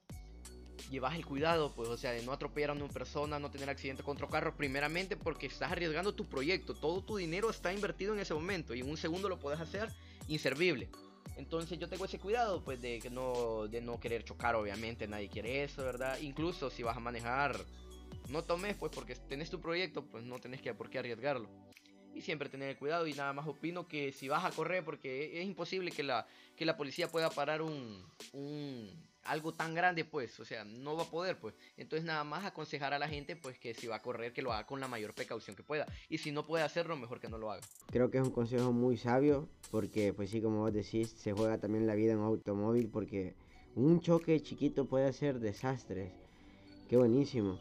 llevas 0.89 1.15
el 1.15 1.25
cuidado, 1.25 1.71
pues, 1.73 1.89
o 1.89 1.97
sea, 1.97 2.11
de 2.11 2.23
no 2.23 2.31
atropellar 2.31 2.71
a 2.71 2.73
una 2.73 2.87
persona, 2.87 3.39
no 3.39 3.51
tener 3.51 3.69
accidente 3.69 4.03
contra 4.03 4.25
un 4.25 4.31
carro, 4.31 4.55
primeramente 4.55 5.15
porque 5.15 5.47
estás 5.47 5.71
arriesgando 5.71 6.13
tu 6.13 6.25
proyecto, 6.25 6.73
todo 6.73 7.03
tu 7.03 7.17
dinero 7.17 7.49
está 7.49 7.73
invertido 7.73 8.13
en 8.13 8.19
ese 8.19 8.33
momento 8.33 8.73
y 8.73 8.81
en 8.81 8.89
un 8.89 8.97
segundo 8.97 9.29
lo 9.29 9.39
puedes 9.39 9.59
hacer 9.59 9.89
inservible. 10.27 10.89
Entonces 11.37 11.79
yo 11.79 11.87
tengo 11.87 12.05
ese 12.05 12.19
cuidado, 12.19 12.63
pues, 12.63 12.81
de, 12.81 13.01
no, 13.11 13.67
de 13.67 13.81
no 13.81 13.99
querer 13.99 14.23
chocar, 14.23 14.55
obviamente, 14.55 15.07
nadie 15.07 15.29
quiere 15.29 15.63
eso, 15.63 15.83
¿verdad? 15.83 16.19
Incluso 16.21 16.69
si 16.69 16.83
vas 16.83 16.97
a 16.97 16.99
manejar, 16.99 17.55
no 18.29 18.43
tomes, 18.43 18.75
pues, 18.75 18.91
porque 18.93 19.15
tenés 19.15 19.49
tu 19.49 19.59
proyecto, 19.59 20.05
pues 20.05 20.23
no 20.23 20.39
tenés 20.39 20.61
que 20.61 20.73
por 20.73 20.89
qué 20.89 20.99
arriesgarlo. 20.99 21.49
Y 22.13 22.21
siempre 22.21 22.49
tener 22.49 22.77
cuidado 22.77 23.07
y 23.07 23.13
nada 23.13 23.31
más 23.31 23.47
opino 23.47 23.87
que 23.87 24.11
si 24.11 24.27
vas 24.27 24.43
a 24.43 24.51
correr, 24.51 24.83
porque 24.83 25.41
es 25.41 25.45
imposible 25.45 25.91
que 25.91 26.03
la, 26.03 26.27
que 26.57 26.65
la 26.65 26.75
policía 26.75 27.07
pueda 27.07 27.29
parar 27.29 27.61
un, 27.61 28.05
un 28.33 29.10
algo 29.23 29.53
tan 29.53 29.73
grande, 29.73 30.05
pues, 30.05 30.39
o 30.39 30.45
sea, 30.45 30.63
no 30.63 30.95
va 30.95 31.03
a 31.03 31.09
poder, 31.09 31.39
pues. 31.39 31.53
Entonces 31.77 32.05
nada 32.05 32.23
más 32.23 32.45
aconsejar 32.45 32.93
a 32.93 32.99
la 32.99 33.07
gente, 33.07 33.35
pues, 33.35 33.59
que 33.59 33.73
si 33.73 33.87
va 33.87 33.97
a 33.97 34.01
correr, 34.01 34.33
que 34.33 34.41
lo 34.41 34.51
haga 34.51 34.65
con 34.65 34.79
la 34.79 34.87
mayor 34.87 35.13
precaución 35.13 35.55
que 35.55 35.63
pueda. 35.63 35.85
Y 36.09 36.17
si 36.17 36.31
no 36.31 36.45
puede 36.45 36.63
hacerlo, 36.63 36.95
mejor 36.95 37.19
que 37.19 37.29
no 37.29 37.37
lo 37.37 37.51
haga. 37.51 37.61
Creo 37.87 38.09
que 38.09 38.17
es 38.17 38.23
un 38.23 38.31
consejo 38.31 38.71
muy 38.71 38.97
sabio, 38.97 39.47
porque, 39.69 40.13
pues 40.13 40.29
sí, 40.29 40.41
como 40.41 40.59
vos 40.59 40.73
decís, 40.73 41.09
se 41.17 41.33
juega 41.33 41.57
también 41.59 41.87
la 41.87 41.95
vida 41.95 42.13
en 42.13 42.19
un 42.19 42.25
automóvil, 42.25 42.89
porque 42.89 43.35
un 43.75 44.01
choque 44.01 44.41
chiquito 44.41 44.85
puede 44.85 45.05
hacer 45.05 45.39
desastres. 45.39 46.11
Qué 46.89 46.97
buenísimo. 46.97 47.59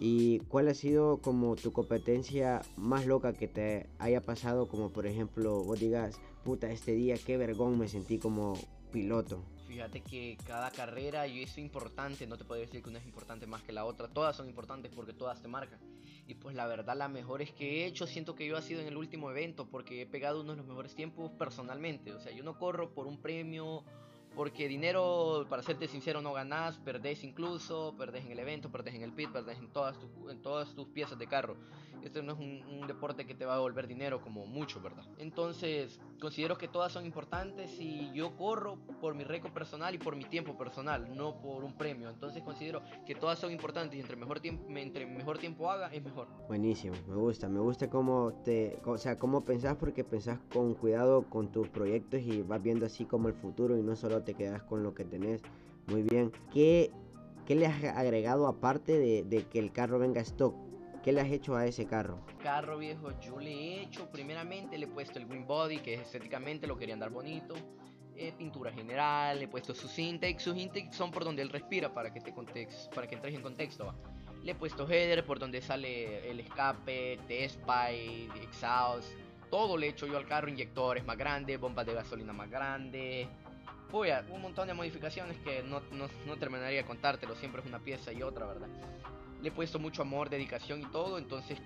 ¿Y 0.00 0.40
cuál 0.48 0.68
ha 0.68 0.74
sido 0.74 1.18
como 1.18 1.54
tu 1.54 1.72
competencia 1.72 2.62
más 2.76 3.06
loca 3.06 3.32
que 3.32 3.46
te 3.46 3.86
haya 3.98 4.20
pasado? 4.20 4.66
Como 4.66 4.90
por 4.90 5.06
ejemplo, 5.06 5.62
vos 5.62 5.78
digas, 5.78 6.18
puta, 6.44 6.70
este 6.70 6.92
día 6.92 7.14
qué 7.24 7.36
vergón 7.36 7.78
me 7.78 7.88
sentí 7.88 8.18
como 8.18 8.58
piloto. 8.90 9.44
Fíjate 9.74 10.02
que 10.02 10.38
cada 10.46 10.70
carrera 10.70 11.26
y 11.26 11.42
es 11.42 11.58
importante, 11.58 12.28
no 12.28 12.36
te 12.36 12.44
puedo 12.44 12.60
decir 12.60 12.80
que 12.80 12.90
una 12.90 13.00
es 13.00 13.06
importante 13.06 13.44
más 13.44 13.60
que 13.64 13.72
la 13.72 13.84
otra, 13.84 14.06
todas 14.06 14.36
son 14.36 14.48
importantes 14.48 14.92
porque 14.94 15.12
todas 15.12 15.42
te 15.42 15.48
marcan. 15.48 15.80
Y 16.28 16.34
pues 16.34 16.54
la 16.54 16.68
verdad 16.68 16.96
la 16.96 17.08
mejores 17.08 17.50
que 17.50 17.82
he 17.82 17.86
hecho 17.86 18.06
siento 18.06 18.36
que 18.36 18.46
yo 18.46 18.56
ha 18.56 18.62
sido 18.62 18.80
en 18.82 18.86
el 18.86 18.96
último 18.96 19.32
evento 19.32 19.68
porque 19.68 20.02
he 20.02 20.06
pegado 20.06 20.42
uno 20.42 20.52
de 20.52 20.58
los 20.58 20.66
mejores 20.68 20.94
tiempos 20.94 21.32
personalmente. 21.32 22.14
O 22.14 22.20
sea, 22.20 22.30
yo 22.30 22.44
no 22.44 22.56
corro 22.56 22.94
por 22.94 23.08
un 23.08 23.20
premio 23.20 23.82
porque 24.34 24.68
dinero, 24.68 25.46
para 25.48 25.62
serte 25.62 25.88
sincero, 25.88 26.20
no 26.20 26.32
ganás, 26.32 26.78
perdés 26.78 27.24
incluso, 27.24 27.94
perdés 27.96 28.24
en 28.24 28.32
el 28.32 28.38
evento, 28.38 28.70
perdés 28.70 28.94
en 28.94 29.02
el 29.02 29.12
pit, 29.12 29.30
perdés 29.30 29.58
en 29.58 29.68
todas, 29.68 29.96
en 30.28 30.42
todas 30.42 30.74
tus 30.74 30.88
piezas 30.88 31.18
de 31.18 31.26
carro. 31.26 31.56
Esto 32.04 32.22
no 32.22 32.34
es 32.34 32.38
un, 32.38 32.86
deporte 32.86 33.24
que 33.26 33.34
te 33.34 33.46
va 33.46 33.54
a 33.54 33.56
devolver 33.56 33.86
dinero 33.86 34.20
como 34.20 34.44
mucho, 34.44 34.78
¿verdad? 34.82 35.04
Entonces, 35.16 35.98
considero 36.20 36.58
que 36.58 36.68
todas 36.68 36.92
son 36.92 37.06
importantes 37.06 37.80
y 37.80 38.12
yo 38.12 38.36
corro 38.36 38.76
por 39.00 39.14
mi 39.14 39.24
récord 39.24 39.52
personal 39.54 39.94
y 39.94 39.98
por 39.98 40.14
mi 40.14 40.24
tiempo 40.24 40.58
personal, 40.58 41.16
no 41.16 41.40
por 41.40 41.64
un 41.64 41.72
premio. 41.78 42.10
Entonces, 42.10 42.42
considero 42.42 42.82
que 43.06 43.14
todas 43.14 43.38
son 43.38 43.52
importantes 43.52 43.96
y 43.96 44.00
entre 44.02 44.16
mejor 44.16 44.40
tiempo, 44.40 44.64
entre 44.76 45.06
mejor 45.06 45.38
tiempo 45.38 45.70
haga, 45.70 45.86
es 45.94 46.04
mejor. 46.04 46.28
Buenísimo, 46.46 46.94
me 47.08 47.16
gusta, 47.16 47.48
me 47.48 47.60
gusta 47.60 47.88
cómo 47.88 48.34
te, 48.44 48.78
o 48.84 48.98
sea, 48.98 49.18
cómo 49.18 49.42
pensás 49.42 49.76
porque 49.76 50.04
pensás 50.04 50.38
con 50.52 50.74
cuidado 50.74 51.22
con 51.30 51.50
tus 51.50 51.68
proyectos 51.68 52.20
y 52.20 52.42
vas 52.42 52.62
viendo 52.62 52.84
así 52.84 53.06
como 53.06 53.28
el 53.28 53.34
futuro 53.34 53.78
y 53.78 53.82
no 53.82 53.96
solo 53.96 54.22
te 54.24 54.34
quedas 54.34 54.62
con 54.62 54.82
lo 54.82 54.94
que 54.94 55.04
tenés. 55.04 55.42
Muy 55.86 56.02
bien. 56.02 56.32
¿Qué, 56.52 56.90
qué 57.46 57.54
le 57.54 57.66
has 57.66 57.84
agregado 57.84 58.46
aparte 58.46 58.98
de, 58.98 59.22
de 59.24 59.44
que 59.44 59.58
el 59.58 59.72
carro 59.72 59.98
venga 59.98 60.20
stock? 60.22 60.54
¿Qué 61.02 61.12
le 61.12 61.20
has 61.20 61.30
hecho 61.30 61.54
a 61.54 61.66
ese 61.66 61.84
carro? 61.84 62.18
Carro 62.42 62.78
viejo, 62.78 63.10
yo 63.20 63.38
le 63.38 63.50
he 63.50 63.82
hecho, 63.82 64.10
primeramente 64.10 64.78
le 64.78 64.86
he 64.86 64.88
puesto 64.88 65.18
el 65.18 65.26
green 65.26 65.46
body, 65.46 65.78
que 65.78 65.94
estéticamente 65.94 66.66
lo 66.66 66.78
quería 66.78 66.94
andar 66.94 67.10
bonito. 67.10 67.54
Eh, 68.16 68.32
pintura 68.38 68.72
general, 68.72 69.38
le 69.38 69.44
he 69.44 69.48
puesto 69.48 69.74
sus 69.74 69.98
intakes. 69.98 70.40
Sus 70.40 70.56
intakes 70.56 70.92
son 70.92 71.10
por 71.10 71.24
donde 71.24 71.42
él 71.42 71.50
respira 71.50 71.92
para 71.92 72.12
que, 72.12 72.20
te 72.20 72.32
para 72.94 73.06
que 73.06 73.16
entres 73.16 73.34
en 73.34 73.42
contexto. 73.42 73.92
Le 74.42 74.52
he 74.52 74.54
puesto 74.54 74.88
header 74.88 75.26
por 75.26 75.38
donde 75.38 75.60
sale 75.60 76.30
el 76.30 76.40
escape, 76.40 77.18
test 77.28 77.58
pipe, 77.60 78.30
exhaust. 78.42 79.08
Todo 79.50 79.76
le 79.76 79.88
he 79.88 79.90
hecho 79.90 80.06
yo 80.06 80.16
al 80.16 80.26
carro, 80.26 80.48
inyectores 80.48 81.04
más 81.04 81.18
grandes, 81.18 81.60
bombas 81.60 81.84
de 81.84 81.94
gasolina 81.94 82.32
más 82.32 82.48
grandes. 82.48 83.28
Pues 83.94 84.12
un 84.28 84.42
montón 84.42 84.66
de 84.66 84.74
modificaciones 84.74 85.36
que 85.44 85.62
no, 85.62 85.78
no, 85.92 86.08
no 86.26 86.36
terminaría 86.36 86.78
de 86.78 86.84
contártelo, 86.84 87.36
siempre 87.36 87.62
es 87.62 87.68
una 87.68 87.78
pieza 87.78 88.12
y 88.12 88.24
otra, 88.24 88.44
¿verdad? 88.44 88.66
le 89.40 89.50
he 89.50 89.52
puesto 89.52 89.78
mucho 89.78 90.02
amor, 90.02 90.30
dedicación 90.30 90.80
y 90.80 90.86
todo, 90.86 91.16
entonces 91.16 91.58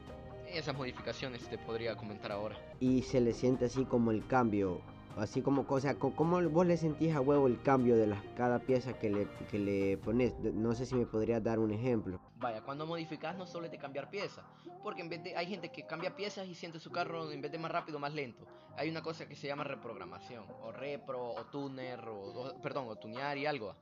esas 0.53 0.77
modificaciones 0.77 1.49
te 1.49 1.57
podría 1.57 1.97
comentar 1.97 2.31
ahora. 2.31 2.55
Y 2.81 3.01
se 3.01 3.23
le 3.23 3.33
siente 3.33 3.65
así 3.65 3.87
como 3.87 4.11
el 4.11 4.27
cambio, 4.27 4.83
así 5.17 5.41
como, 5.41 5.65
o 5.67 5.81
sea, 5.81 5.95
¿cómo 5.95 6.43
vos 6.51 6.67
le 6.67 6.77
sentís 6.77 7.15
a 7.15 7.23
huevo 7.23 7.47
el 7.47 7.63
cambio 7.63 7.97
de 7.97 8.09
las, 8.09 8.23
cada 8.37 8.59
pieza 8.59 8.93
que 8.93 9.09
le, 9.09 9.27
que 9.51 9.59
le 9.59 9.97
pones? 9.97 10.35
No 10.53 10.75
sé 10.75 10.85
si 10.85 10.97
me 10.97 11.07
podrías 11.07 11.43
dar 11.43 11.59
un 11.59 11.71
ejemplo. 11.71 12.21
Vaya, 12.40 12.62
cuando 12.62 12.87
modificas 12.87 13.37
no 13.37 13.47
solo 13.47 13.66
es 13.66 13.73
de 13.73 13.78
cambiar 13.78 14.11
piezas, 14.11 14.45
porque 14.85 15.02
en 15.02 15.09
vez 15.09 15.25
de, 15.25 15.37
hay 15.37 15.47
gente 15.47 15.71
que 15.71 15.85
cambia 15.87 16.14
piezas 16.14 16.47
y 16.47 16.54
siente 16.54 16.78
su 16.78 16.92
carro 16.92 17.33
en 17.33 17.40
vez 17.40 17.50
de 17.50 17.59
más 17.59 17.71
rápido, 17.71 17.99
más 17.99 18.14
lento. 18.14 18.47
Hay 18.76 18.88
una 18.88 19.02
cosa 19.02 19.26
que 19.26 19.35
se 19.35 19.49
llama 19.49 19.64
reprogramación, 19.64 20.45
o 20.62 20.71
repro, 20.71 21.30
o 21.35 21.45
tuner, 21.47 22.00
o, 22.09 22.54
perdón, 22.62 22.87
o 22.88 22.95
tunear 22.95 23.37
y 23.37 23.47
algo. 23.47 23.75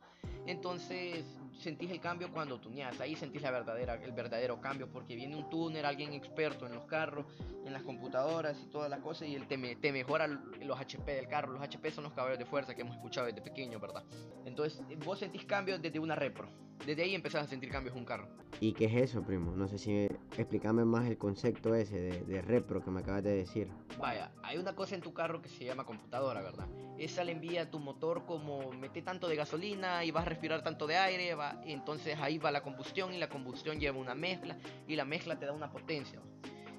Entonces 0.47 1.27
sentís 1.59 1.91
el 1.91 2.01
cambio 2.01 2.33
cuando 2.33 2.59
tuneas, 2.59 2.99
ahí 2.99 3.15
sentís 3.15 3.43
la 3.43 3.51
verdadera, 3.51 3.95
el 4.03 4.13
verdadero 4.13 4.59
cambio, 4.59 4.91
porque 4.91 5.17
viene 5.17 5.37
un 5.37 5.51
tuner, 5.51 5.85
alguien 5.85 6.15
experto 6.15 6.67
en 6.67 6.75
los 6.75 6.85
carros, 6.85 7.27
en 7.67 7.75
las 7.75 7.83
computadoras 7.83 8.59
y 8.63 8.69
todas 8.69 8.89
las 8.89 9.01
cosas, 9.01 9.29
y 9.29 9.35
él 9.35 9.47
te, 9.47 9.77
te 9.77 9.93
mejora 9.93 10.27
los 10.27 10.81
HP 10.81 11.13
del 11.13 11.29
carro. 11.29 11.53
Los 11.53 11.63
HP 11.63 11.91
son 11.91 12.05
los 12.05 12.15
caballos 12.15 12.39
de 12.39 12.47
fuerza 12.47 12.75
que 12.75 12.81
hemos 12.81 12.97
escuchado 12.97 13.27
desde 13.27 13.43
pequeño, 13.43 13.79
¿verdad? 13.79 14.03
Entonces 14.47 14.83
vos 15.05 15.19
sentís 15.19 15.45
cambios 15.45 15.83
desde 15.83 15.99
una 15.99 16.15
repro. 16.15 16.49
Desde 16.85 17.03
ahí 17.03 17.15
empezás 17.15 17.45
a 17.45 17.49
sentir 17.49 17.71
cambios 17.71 17.95
en 17.95 18.01
un 18.01 18.05
carro. 18.05 18.29
¿Y 18.61 18.73
qué 18.73 18.87
es 18.87 19.11
eso, 19.11 19.23
primo? 19.23 19.55
No 19.57 19.69
sé 19.69 19.79
si 19.79 20.07
explícame 20.37 20.85
más 20.85 21.07
el 21.07 21.19
concepto 21.19 21.75
ese 21.75 22.01
de, 22.01 22.21
de, 22.23 22.43
repro 22.43 22.83
que 22.83 22.91
me 22.91 23.01
acabas 23.01 23.23
de 23.23 23.35
decir. 23.35 23.69
Vaya, 23.99 24.31
hay 24.43 24.59
una 24.59 24.75
cosa 24.75 24.95
en 24.95 25.01
tu 25.01 25.13
carro 25.13 25.43
que 25.43 25.49
se 25.49 25.65
llama 25.65 25.85
computadora, 25.85 26.43
¿verdad? 26.43 26.67
Esa 26.99 27.25
le 27.25 27.33
envía 27.33 27.63
a 27.63 27.71
tu 27.71 27.79
motor 27.79 28.25
como 28.25 28.73
mete 28.73 29.03
tanto 29.03 29.29
de 29.29 29.37
gasolina 29.37 30.05
y 30.05 30.11
vas 30.11 30.27
a 30.27 30.29
respirar 30.29 30.63
tanto 30.63 30.87
de 30.87 30.97
aire, 30.97 31.35
va, 31.35 31.61
y 31.67 31.73
entonces 31.73 32.19
ahí 32.21 32.39
va 32.39 32.51
la 32.51 32.63
combustión 32.63 33.13
y 33.13 33.19
la 33.19 33.29
combustión 33.29 33.79
lleva 33.79 33.99
una 33.99 34.15
mezcla 34.15 34.57
y 34.87 34.97
la 34.97 35.05
mezcla 35.05 35.39
te 35.39 35.47
da 35.47 35.53
una 35.53 35.71
potencia. 35.71 36.21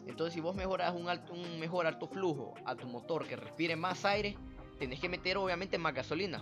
Entonces 0.08 0.34
si 0.34 0.39
vos 0.39 0.56
mejoras 0.56 0.96
un, 0.96 1.10
alto, 1.10 1.34
un 1.34 1.60
mejor 1.60 1.86
alto 1.86 2.08
flujo 2.08 2.54
a 2.66 2.75
tu 2.75 2.88
motor 2.88 3.27
que 3.27 3.36
respire 3.36 3.75
más 3.75 4.06
aire, 4.06 4.38
tenés 4.80 5.00
que 5.00 5.10
meter 5.10 5.38
obviamente 5.38 5.77
más 5.77 5.94
gasolina. 5.94 6.42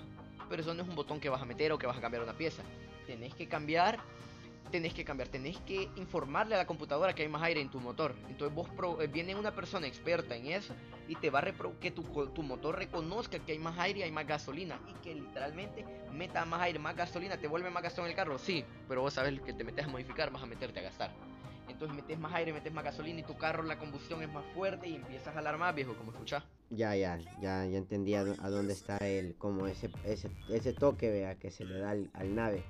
Pero 0.50 0.62
eso 0.62 0.74
no 0.74 0.84
es 0.84 0.90
un 0.90 0.96
botón 0.96 1.20
que 1.20 1.30
vas 1.30 1.42
a 1.42 1.46
meter 1.46 1.72
o 1.72 1.78
que 1.78 1.88
vas 1.88 1.98
a 1.98 2.02
cambiar 2.02 2.22
una 2.24 2.38
pieza. 2.38 2.64
Tenés 3.06 3.34
que 3.34 3.48
cambiar 3.48 4.00
tenés 4.72 4.94
que 4.94 5.06
cambiar, 5.06 5.30
tenés 5.30 5.58
que 5.60 5.90
informarle 5.96 6.56
a 6.56 6.58
la 6.58 6.66
computadora 6.66 7.14
que 7.14 7.22
hay 7.22 7.30
más 7.30 7.42
aire 7.44 7.62
en 7.62 7.70
tu 7.70 7.80
motor. 7.80 8.16
Entonces 8.30 8.54
vos 8.54 8.68
eh, 9.00 9.08
viene 9.08 9.36
una 9.36 9.52
persona 9.52 9.88
experta 9.88 10.36
en 10.36 10.48
eso 10.48 10.74
y 11.08 11.16
te 11.16 11.30
va 11.30 11.40
a 11.40 11.54
que 11.80 11.92
tu, 11.92 12.04
tu, 12.04 12.44
motor 12.44 12.78
reconozca 12.78 13.40
que 13.40 13.54
hay 13.54 13.60
más 13.60 13.78
aire 13.78 14.04
hay 14.04 14.12
más 14.12 14.28
gasolina 14.28 14.80
y 14.90 14.94
que 15.04 15.16
literalmente 15.16 15.86
meta 16.12 16.44
más 16.46 16.62
aire, 16.62 16.80
más 16.80 16.96
gasolina, 16.96 17.38
te 17.38 17.48
vuelve 17.48 17.70
más 17.70 17.84
gasto 17.84 18.02
en 18.02 18.08
el 18.08 18.16
carro, 18.16 18.38
sí, 18.38 18.66
pero 18.88 19.02
vos 19.02 19.14
sabes 19.14 19.40
que 19.42 19.54
te 19.54 19.64
metes 19.64 19.86
a 19.86 19.88
modificar, 19.88 20.32
vas 20.32 20.44
a 20.44 20.48
meterte 20.48 20.80
a 20.80 20.84
gastar. 20.84 21.12
Entonces 21.68 21.96
metes 21.96 22.18
más 22.18 22.34
aire, 22.34 22.54
metes 22.54 22.74
más 22.74 22.84
gasolina 22.84 23.20
y 23.20 23.24
tu 23.24 23.38
carro 23.38 23.64
la 23.64 23.78
combustión 23.78 24.22
es 24.24 24.32
más 24.32 24.46
fuerte 24.54 24.88
y 24.88 24.96
empiezas 24.96 25.28
a 25.30 25.34
jalar 25.34 25.58
más, 25.58 25.76
viejo, 25.76 25.94
como 25.96 26.12
escuchás. 26.12 26.44
Ya, 26.70 26.96
ya, 26.96 27.20
ya, 27.42 27.66
ya 27.66 27.78
entendí 27.78 28.16
a, 28.16 28.24
dónde 28.24 28.74
está 28.74 28.98
el, 28.98 29.36
como 29.36 29.68
ese, 29.68 29.90
ese, 30.04 30.30
ese 30.50 30.74
toque, 30.74 31.10
vea, 31.12 31.36
que 31.36 31.52
se 31.52 31.64
le 31.64 31.80
da 31.80 31.92
al, 31.92 32.10
al 32.14 32.36
nave. 32.36 32.64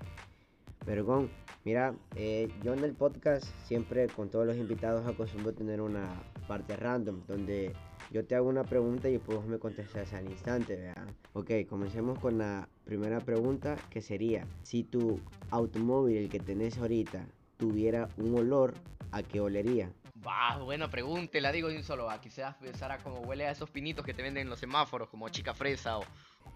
Vergón, 0.85 1.31
mira, 1.63 1.95
eh, 2.15 2.47
yo 2.63 2.73
en 2.73 2.83
el 2.83 2.93
podcast 2.93 3.45
siempre 3.65 4.07
con 4.07 4.29
todos 4.29 4.45
los 4.45 4.57
invitados 4.57 5.07
acostumbro 5.07 5.53
tener 5.53 5.81
una 5.81 6.21
parte 6.47 6.75
random 6.75 7.21
donde 7.25 7.73
yo 8.11 8.23
te 8.23 8.35
hago 8.35 8.47
una 8.47 8.63
pregunta 8.63 9.09
y 9.09 9.17
vos 9.17 9.47
me 9.47 9.57
contestas 9.57 10.13
al 10.13 10.29
instante, 10.29 10.75
¿verdad? 10.75 11.07
Ok, 11.33 11.51
comencemos 11.67 12.19
con 12.19 12.37
la 12.37 12.69
primera 12.85 13.19
pregunta 13.19 13.77
que 13.89 14.01
sería, 14.01 14.45
si 14.61 14.83
tu 14.83 15.19
automóvil, 15.49 16.17
el 16.17 16.29
que 16.29 16.39
tenés 16.39 16.77
ahorita, 16.77 17.25
tuviera 17.57 18.09
un 18.17 18.35
olor, 18.35 18.73
¿a 19.11 19.23
qué 19.23 19.39
olería? 19.39 19.91
Va, 20.25 20.57
buena 20.57 20.89
pregunta, 20.89 21.39
la 21.39 21.51
digo 21.51 21.69
de 21.69 21.77
un 21.77 21.83
solo. 21.83 22.09
Quizás 22.21 22.55
pensara 22.55 22.97
como 22.97 23.19
huele 23.19 23.45
a 23.45 23.51
esos 23.51 23.69
pinitos 23.69 24.05
que 24.05 24.13
te 24.13 24.23
venden 24.23 24.43
en 24.43 24.49
los 24.49 24.59
semáforos, 24.59 25.09
como 25.09 25.29
chica 25.29 25.53
fresa 25.53 25.99
o... 25.99 26.03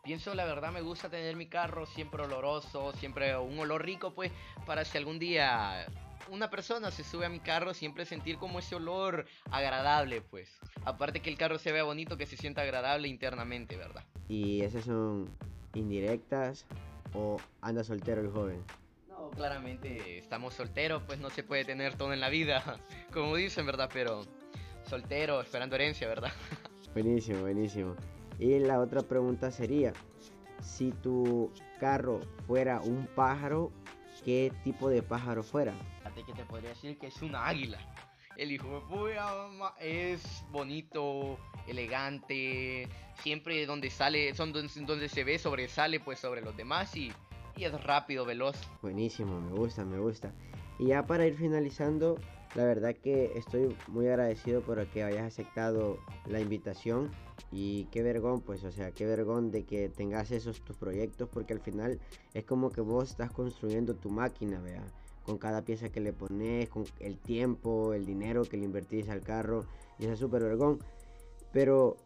Pienso, 0.03 0.33
la 0.33 0.45
verdad, 0.45 0.71
me 0.71 0.81
gusta 0.81 1.09
tener 1.09 1.35
mi 1.35 1.47
carro 1.47 1.85
siempre 1.85 2.23
oloroso, 2.23 2.93
siempre 2.93 3.37
un 3.37 3.59
olor 3.59 3.83
rico, 3.83 4.13
pues, 4.13 4.31
para 4.65 4.85
si 4.85 4.97
algún 4.97 5.19
día 5.19 5.85
una 6.31 6.49
persona 6.49 6.89
se 6.91 7.03
sube 7.03 7.25
a 7.25 7.29
mi 7.29 7.39
carro, 7.39 7.73
siempre 7.73 8.05
sentir 8.05 8.37
como 8.37 8.59
ese 8.59 8.75
olor 8.75 9.25
agradable, 9.51 10.21
pues. 10.21 10.59
Aparte 10.85 11.21
que 11.21 11.29
el 11.29 11.37
carro 11.37 11.59
se 11.59 11.71
vea 11.71 11.83
bonito, 11.83 12.17
que 12.17 12.25
se 12.25 12.37
sienta 12.37 12.61
agradable 12.61 13.07
internamente, 13.07 13.77
¿verdad? 13.77 14.03
¿Y 14.27 14.61
esas 14.61 14.85
son 14.85 15.29
indirectas 15.73 16.65
o 17.13 17.37
anda 17.61 17.83
soltero 17.83 18.21
el 18.21 18.29
joven? 18.29 18.63
Claramente 19.35 20.17
estamos 20.19 20.53
solteros, 20.53 21.03
pues 21.03 21.19
no 21.19 21.29
se 21.29 21.43
puede 21.43 21.65
tener 21.65 21.95
todo 21.95 22.13
en 22.13 22.19
la 22.19 22.29
vida, 22.29 22.79
como 23.13 23.35
dicen, 23.35 23.65
¿verdad? 23.65 23.89
Pero 23.91 24.23
soltero, 24.83 25.41
esperando 25.41 25.75
herencia, 25.75 26.07
¿verdad? 26.07 26.31
Buenísimo, 26.93 27.41
buenísimo. 27.41 27.95
Y 28.39 28.57
la 28.59 28.79
otra 28.79 29.01
pregunta 29.01 29.51
sería, 29.51 29.93
si 30.61 30.91
tu 30.91 31.51
carro 31.79 32.21
fuera 32.47 32.81
un 32.81 33.07
pájaro, 33.07 33.71
¿qué 34.25 34.51
tipo 34.63 34.89
de 34.89 35.03
pájaro 35.03 35.43
fuera? 35.43 35.73
Fíjate 35.99 36.23
que 36.23 36.33
te 36.33 36.45
podría 36.45 36.69
decir 36.69 36.97
que 36.97 37.07
es 37.07 37.21
una 37.21 37.45
águila. 37.47 37.77
El 38.37 38.53
hijo 38.53 38.87
de 39.05 39.37
es 39.81 40.45
bonito, 40.49 41.37
elegante, 41.67 42.87
siempre 43.21 43.65
donde 43.65 43.89
sale, 43.89 44.33
son 44.33 44.53
donde, 44.53 44.71
donde 44.85 45.09
se 45.09 45.25
ve, 45.25 45.37
sobresale 45.37 45.99
pues 45.99 46.19
sobre 46.19 46.41
los 46.41 46.55
demás 46.55 46.95
y, 46.95 47.11
y 47.59 47.65
es 47.65 47.83
rápido, 47.83 48.25
veloz. 48.25 48.55
Buenísimo, 48.81 49.41
me 49.41 49.51
gusta, 49.51 49.83
me 49.83 49.99
gusta. 49.99 50.31
Y 50.79 50.87
ya 50.87 51.05
para 51.05 51.27
ir 51.27 51.35
finalizando, 51.35 52.17
la 52.55 52.63
verdad 52.63 52.95
que 52.95 53.33
estoy 53.35 53.75
muy 53.87 54.07
agradecido 54.07 54.61
por 54.61 54.85
que 54.87 55.03
hayas 55.03 55.23
aceptado 55.23 55.99
la 56.25 56.39
invitación 56.39 57.11
y 57.51 57.85
qué 57.91 58.01
vergón, 58.01 58.39
pues, 58.39 58.63
o 58.63 58.71
sea, 58.71 58.91
qué 58.91 59.05
vergón 59.05 59.51
de 59.51 59.65
que 59.65 59.89
tengas 59.89 60.31
esos 60.31 60.61
tus 60.61 60.77
proyectos 60.77 61.27
porque 61.27 61.51
al 61.51 61.59
final 61.59 61.99
es 62.33 62.45
como 62.45 62.71
que 62.71 62.79
vos 62.79 63.11
estás 63.11 63.31
construyendo 63.31 63.93
tu 63.93 64.09
máquina, 64.09 64.61
vea, 64.61 64.85
con 65.25 65.37
cada 65.37 65.61
pieza 65.63 65.89
que 65.89 65.99
le 65.99 66.13
pones, 66.13 66.69
con 66.69 66.85
el 67.01 67.17
tiempo, 67.17 67.93
el 67.93 68.05
dinero 68.05 68.43
que 68.45 68.55
le 68.55 68.63
invertís 68.63 69.09
al 69.09 69.19
carro 69.19 69.65
y 69.99 70.05
es 70.05 70.17
súper 70.17 70.43
vergón. 70.43 70.79
Pero 71.51 71.97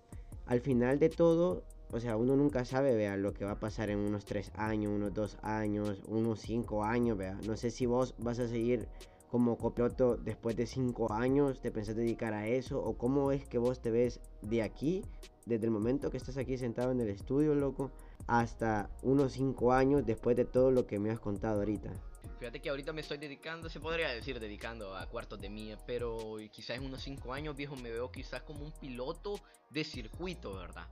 al 0.48 0.62
final 0.62 0.98
de 0.98 1.10
todo, 1.10 1.63
o 1.94 2.00
sea, 2.00 2.18
uno 2.18 2.36
nunca 2.36 2.66
sabe, 2.66 2.96
vea, 2.96 3.16
lo 3.18 3.34
que 3.34 3.46
va 3.46 3.52
a 3.52 3.60
pasar 3.60 3.92
en 3.92 4.00
unos 4.00 4.26
3 4.26 4.52
años, 4.56 4.92
unos 4.92 5.14
2 5.14 5.38
años, 5.44 6.02
unos 6.08 6.40
5 6.42 6.84
años, 6.84 7.16
vea. 7.18 7.38
No 7.46 7.56
sé 7.56 7.70
si 7.70 7.86
vos 7.86 8.16
vas 8.18 8.40
a 8.40 8.48
seguir 8.48 8.88
como 9.30 9.58
copiloto 9.60 10.18
después 10.18 10.56
de 10.56 10.66
5 10.66 11.14
años, 11.14 11.62
te 11.62 11.72
pensás 11.72 11.96
dedicar 11.96 12.34
a 12.34 12.48
eso, 12.48 12.84
o 12.84 12.98
cómo 12.98 13.32
es 13.32 13.48
que 13.48 13.60
vos 13.60 13.80
te 13.80 13.92
ves 13.92 14.20
de 14.42 14.64
aquí, 14.64 15.04
desde 15.46 15.66
el 15.66 15.72
momento 15.72 16.10
que 16.10 16.18
estás 16.18 16.38
aquí 16.38 16.58
sentado 16.58 16.92
en 16.92 17.00
el 17.00 17.10
estudio, 17.10 17.54
loco, 17.54 17.92
hasta 18.26 18.90
unos 19.04 19.34
5 19.34 19.72
años 19.72 20.04
después 20.04 20.36
de 20.36 20.46
todo 20.46 20.72
lo 20.72 20.88
que 20.88 20.98
me 20.98 21.12
has 21.12 21.20
contado 21.20 21.60
ahorita. 21.60 21.92
Fíjate 22.40 22.60
que 22.60 22.70
ahorita 22.70 22.92
me 22.92 23.02
estoy 23.02 23.20
dedicando, 23.20 23.70
se 23.70 23.80
podría 23.80 24.10
decir 24.10 24.40
dedicando 24.40 24.96
a 24.96 25.08
cuartos 25.08 25.40
de 25.40 25.50
mía, 25.50 25.78
pero 25.86 26.38
quizás 26.52 26.78
en 26.78 26.86
unos 26.86 27.04
5 27.04 27.34
años, 27.34 27.56
viejo, 27.56 27.76
me 27.76 27.92
veo 27.92 28.12
quizás 28.12 28.42
como 28.42 28.66
un 28.66 28.72
piloto 28.72 29.40
de 29.70 29.84
circuito, 29.84 30.56
¿verdad? 30.56 30.88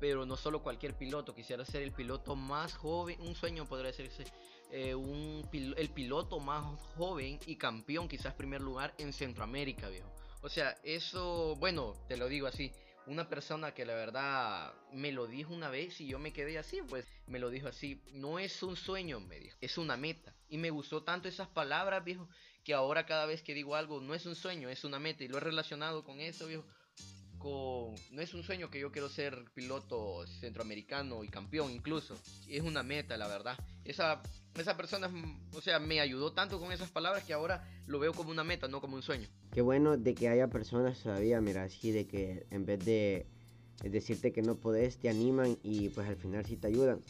Pero 0.00 0.26
no 0.26 0.36
solo 0.36 0.62
cualquier 0.62 0.96
piloto, 0.96 1.34
quisiera 1.34 1.64
ser 1.64 1.82
el 1.82 1.92
piloto 1.92 2.36
más 2.36 2.74
joven, 2.74 3.20
un 3.20 3.34
sueño 3.34 3.66
podría 3.66 3.92
decirse, 3.92 4.24
eh, 4.70 4.94
un, 4.94 5.48
el 5.52 5.90
piloto 5.90 6.40
más 6.40 6.64
joven 6.96 7.38
y 7.46 7.56
campeón, 7.56 8.08
quizás 8.08 8.34
primer 8.34 8.60
lugar 8.60 8.94
en 8.98 9.12
Centroamérica, 9.12 9.88
viejo. 9.88 10.12
O 10.42 10.48
sea, 10.48 10.76
eso, 10.82 11.56
bueno, 11.56 11.94
te 12.08 12.16
lo 12.16 12.28
digo 12.28 12.46
así, 12.46 12.72
una 13.06 13.28
persona 13.28 13.74
que 13.74 13.84
la 13.84 13.94
verdad 13.94 14.72
me 14.92 15.12
lo 15.12 15.26
dijo 15.26 15.52
una 15.52 15.70
vez 15.70 16.00
y 16.00 16.06
yo 16.06 16.18
me 16.18 16.32
quedé 16.32 16.58
así, 16.58 16.80
pues 16.82 17.06
me 17.26 17.38
lo 17.38 17.50
dijo 17.50 17.68
así, 17.68 18.02
no 18.12 18.38
es 18.38 18.62
un 18.62 18.76
sueño, 18.76 19.20
me 19.20 19.38
dijo, 19.38 19.56
es 19.60 19.78
una 19.78 19.96
meta. 19.96 20.34
Y 20.48 20.58
me 20.58 20.70
gustó 20.70 21.02
tanto 21.02 21.28
esas 21.28 21.48
palabras, 21.48 22.04
viejo, 22.04 22.28
que 22.64 22.74
ahora 22.74 23.06
cada 23.06 23.26
vez 23.26 23.42
que 23.42 23.54
digo 23.54 23.74
algo, 23.74 24.00
no 24.00 24.14
es 24.14 24.26
un 24.26 24.34
sueño, 24.34 24.68
es 24.68 24.84
una 24.84 24.98
meta. 24.98 25.24
Y 25.24 25.28
lo 25.28 25.38
he 25.38 25.40
relacionado 25.40 26.04
con 26.04 26.20
eso, 26.20 26.46
viejo. 26.46 26.64
No 27.44 28.22
es 28.22 28.34
un 28.34 28.42
sueño 28.42 28.70
que 28.70 28.78
yo 28.78 28.92
quiero 28.92 29.08
ser 29.08 29.44
piloto 29.54 30.26
centroamericano 30.26 31.24
y 31.24 31.28
campeón 31.28 31.72
incluso. 31.72 32.16
Es 32.48 32.62
una 32.62 32.82
meta, 32.82 33.16
la 33.16 33.26
verdad. 33.26 33.58
Esa, 33.84 34.22
esa 34.58 34.76
persona, 34.76 35.10
o 35.52 35.60
sea, 35.60 35.78
me 35.78 36.00
ayudó 36.00 36.32
tanto 36.32 36.60
con 36.60 36.72
esas 36.72 36.90
palabras 36.90 37.24
que 37.24 37.32
ahora 37.32 37.68
lo 37.86 37.98
veo 37.98 38.12
como 38.12 38.30
una 38.30 38.44
meta, 38.44 38.68
no 38.68 38.80
como 38.80 38.96
un 38.96 39.02
sueño. 39.02 39.26
Qué 39.52 39.60
bueno 39.60 39.96
de 39.96 40.14
que 40.14 40.28
haya 40.28 40.48
personas 40.48 41.02
todavía, 41.02 41.40
mira, 41.40 41.64
así 41.64 41.90
de 41.90 42.06
que 42.06 42.46
en 42.50 42.64
vez 42.64 42.84
de 42.84 43.26
decirte 43.82 44.32
que 44.32 44.42
no 44.42 44.56
podés, 44.56 44.98
te 44.98 45.08
animan 45.08 45.58
y 45.62 45.88
pues 45.88 46.08
al 46.08 46.16
final 46.16 46.46
sí 46.46 46.56
te 46.56 46.68
ayudan. 46.68 47.00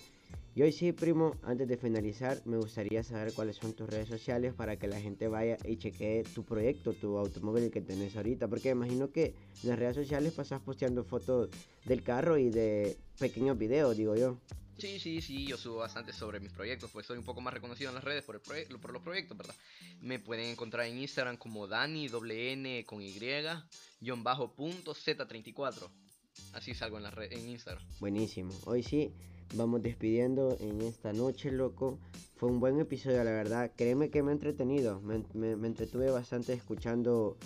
Y 0.54 0.62
hoy 0.62 0.72
sí, 0.72 0.92
primo, 0.92 1.36
antes 1.42 1.66
de 1.66 1.78
finalizar, 1.78 2.42
me 2.44 2.58
gustaría 2.58 3.02
saber 3.02 3.32
cuáles 3.32 3.56
son 3.56 3.72
tus 3.72 3.88
redes 3.88 4.08
sociales 4.08 4.52
para 4.52 4.76
que 4.78 4.86
la 4.86 5.00
gente 5.00 5.26
vaya 5.26 5.56
y 5.64 5.78
chequee 5.78 6.24
tu 6.34 6.44
proyecto, 6.44 6.92
tu 6.92 7.16
automóvil 7.16 7.70
que 7.70 7.80
tenés 7.80 8.16
ahorita. 8.16 8.48
Porque 8.48 8.68
imagino 8.68 9.10
que 9.10 9.34
en 9.62 9.70
las 9.70 9.78
redes 9.78 9.96
sociales 9.96 10.34
pasas 10.34 10.60
posteando 10.60 11.04
fotos 11.04 11.48
del 11.86 12.02
carro 12.02 12.36
y 12.36 12.50
de 12.50 12.98
pequeños 13.18 13.56
videos, 13.56 13.96
digo 13.96 14.14
yo. 14.14 14.38
Sí, 14.78 14.98
sí, 14.98 15.20
sí, 15.20 15.46
yo 15.46 15.56
subo 15.56 15.76
bastante 15.76 16.12
sobre 16.12 16.40
mis 16.40 16.52
proyectos, 16.52 16.90
pues 16.90 17.06
soy 17.06 17.16
un 17.16 17.24
poco 17.24 17.40
más 17.40 17.54
reconocido 17.54 17.90
en 17.90 17.94
las 17.94 18.04
redes 18.04 18.24
por, 18.24 18.36
el 18.36 18.80
por 18.80 18.92
los 18.92 19.02
proyectos, 19.02 19.36
¿verdad? 19.36 19.54
Me 20.00 20.18
pueden 20.18 20.46
encontrar 20.46 20.86
en 20.86 20.98
Instagram 20.98 21.36
como 21.36 21.68
Dani, 21.68 22.08
N 22.08 22.84
con 22.84 23.00
Y, 23.00 23.14
guion 24.00 24.24
bajo 24.24 24.54
punto 24.54 24.94
Z34. 24.94 25.88
Así 26.54 26.74
salgo 26.74 26.96
en, 26.96 27.04
la 27.04 27.14
en 27.30 27.48
Instagram. 27.48 27.84
Buenísimo. 28.00 28.52
Hoy 28.64 28.82
sí, 28.82 29.12
vamos 29.54 29.82
despidiendo 29.82 30.56
en 30.60 30.82
esta 30.82 31.12
noche, 31.12 31.50
loco. 31.50 31.98
Fue 32.36 32.50
un 32.50 32.60
buen 32.60 32.80
episodio, 32.80 33.22
la 33.24 33.30
verdad. 33.30 33.72
Créeme 33.76 34.10
que 34.10 34.22
me 34.22 34.30
he 34.30 34.34
entretenido. 34.34 35.00
Me, 35.00 35.22
me, 35.34 35.66
entretuve 35.66 36.10
bastante 36.10 36.52
escuchando 36.52 37.36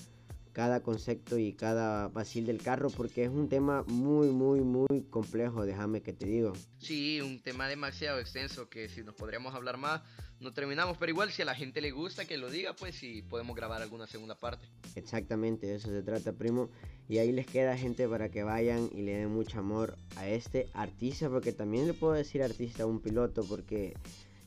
cada 0.53 0.83
concepto 0.83 1.37
y 1.37 1.53
cada 1.53 2.09
vacil 2.09 2.47
del 2.47 2.63
carro 2.63 2.89
porque 2.89 3.25
es 3.25 3.29
un 3.29 3.49
tema 3.49 3.83
muy, 3.89 4.29
muy, 4.29 4.61
muy 4.61 5.03
complejo, 5.11 5.67
déjame 5.67 6.01
que 6.01 6.15
te 6.15 6.25
digo. 6.25 6.55
Sí, 6.79 7.21
un 7.21 7.43
tema 7.43 7.69
demasiado 7.69 8.19
extenso 8.21 8.71
que 8.71 8.89
si 8.89 9.03
nos 9.03 9.15
podríamos 9.15 9.55
hablar 9.55 9.77
más 9.77 10.01
no 10.41 10.53
terminamos, 10.53 10.99
pero 10.99 11.11
igual 11.11 11.31
si 11.31 11.43
a 11.43 11.45
la 11.45 11.55
gente 11.55 11.81
le 11.81 11.91
gusta 11.91 12.25
que 12.27 12.37
lo 12.37 12.51
diga, 12.51 12.75
pues 12.75 12.95
sí 12.95 13.23
podemos 13.23 13.57
grabar 13.57 13.83
alguna 13.83 14.07
segunda 14.07 14.35
parte. 14.35 14.67
Exactamente, 14.95 15.67
de 15.67 15.77
eso 15.77 15.89
se 15.89 16.03
trata, 16.03 16.33
primo. 16.33 16.69
Y 17.09 17.19
ahí 17.19 17.33
les 17.33 17.47
queda 17.47 17.77
gente 17.77 18.09
para 18.09 18.31
que 18.31 18.43
vayan 18.43 18.91
y 18.93 19.03
le 19.03 19.17
den 19.17 19.33
mucho 19.33 19.59
amor 19.59 19.97
a 20.17 20.29
este 20.29 20.69
artista, 20.75 21.29
porque 21.31 21.53
también 21.53 21.87
le 21.87 21.95
puedo 21.95 22.13
decir 22.13 22.43
artista 22.43 22.83
a 22.83 22.87
un 22.87 23.01
piloto, 23.01 23.45
porque 23.45 23.95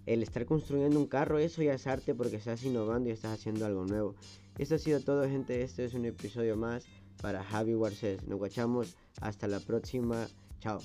el 0.05 0.23
estar 0.23 0.45
construyendo 0.45 0.99
un 0.99 1.07
carro, 1.07 1.39
eso 1.39 1.61
ya 1.61 1.73
es 1.73 1.87
arte 1.87 2.15
porque 2.15 2.37
estás 2.37 2.63
innovando 2.63 3.09
y 3.09 3.11
estás 3.11 3.39
haciendo 3.39 3.65
algo 3.65 3.85
nuevo. 3.85 4.15
Esto 4.57 4.75
ha 4.75 4.79
sido 4.79 4.99
todo, 4.99 5.27
gente. 5.27 5.61
Este 5.61 5.85
es 5.85 5.93
un 5.93 6.05
episodio 6.05 6.57
más 6.57 6.85
para 7.21 7.43
Javi 7.43 7.75
Warces. 7.75 8.23
Nos 8.23 8.39
guachamos. 8.39 8.95
Hasta 9.21 9.47
la 9.47 9.59
próxima. 9.59 10.27
Chao. 10.59 10.81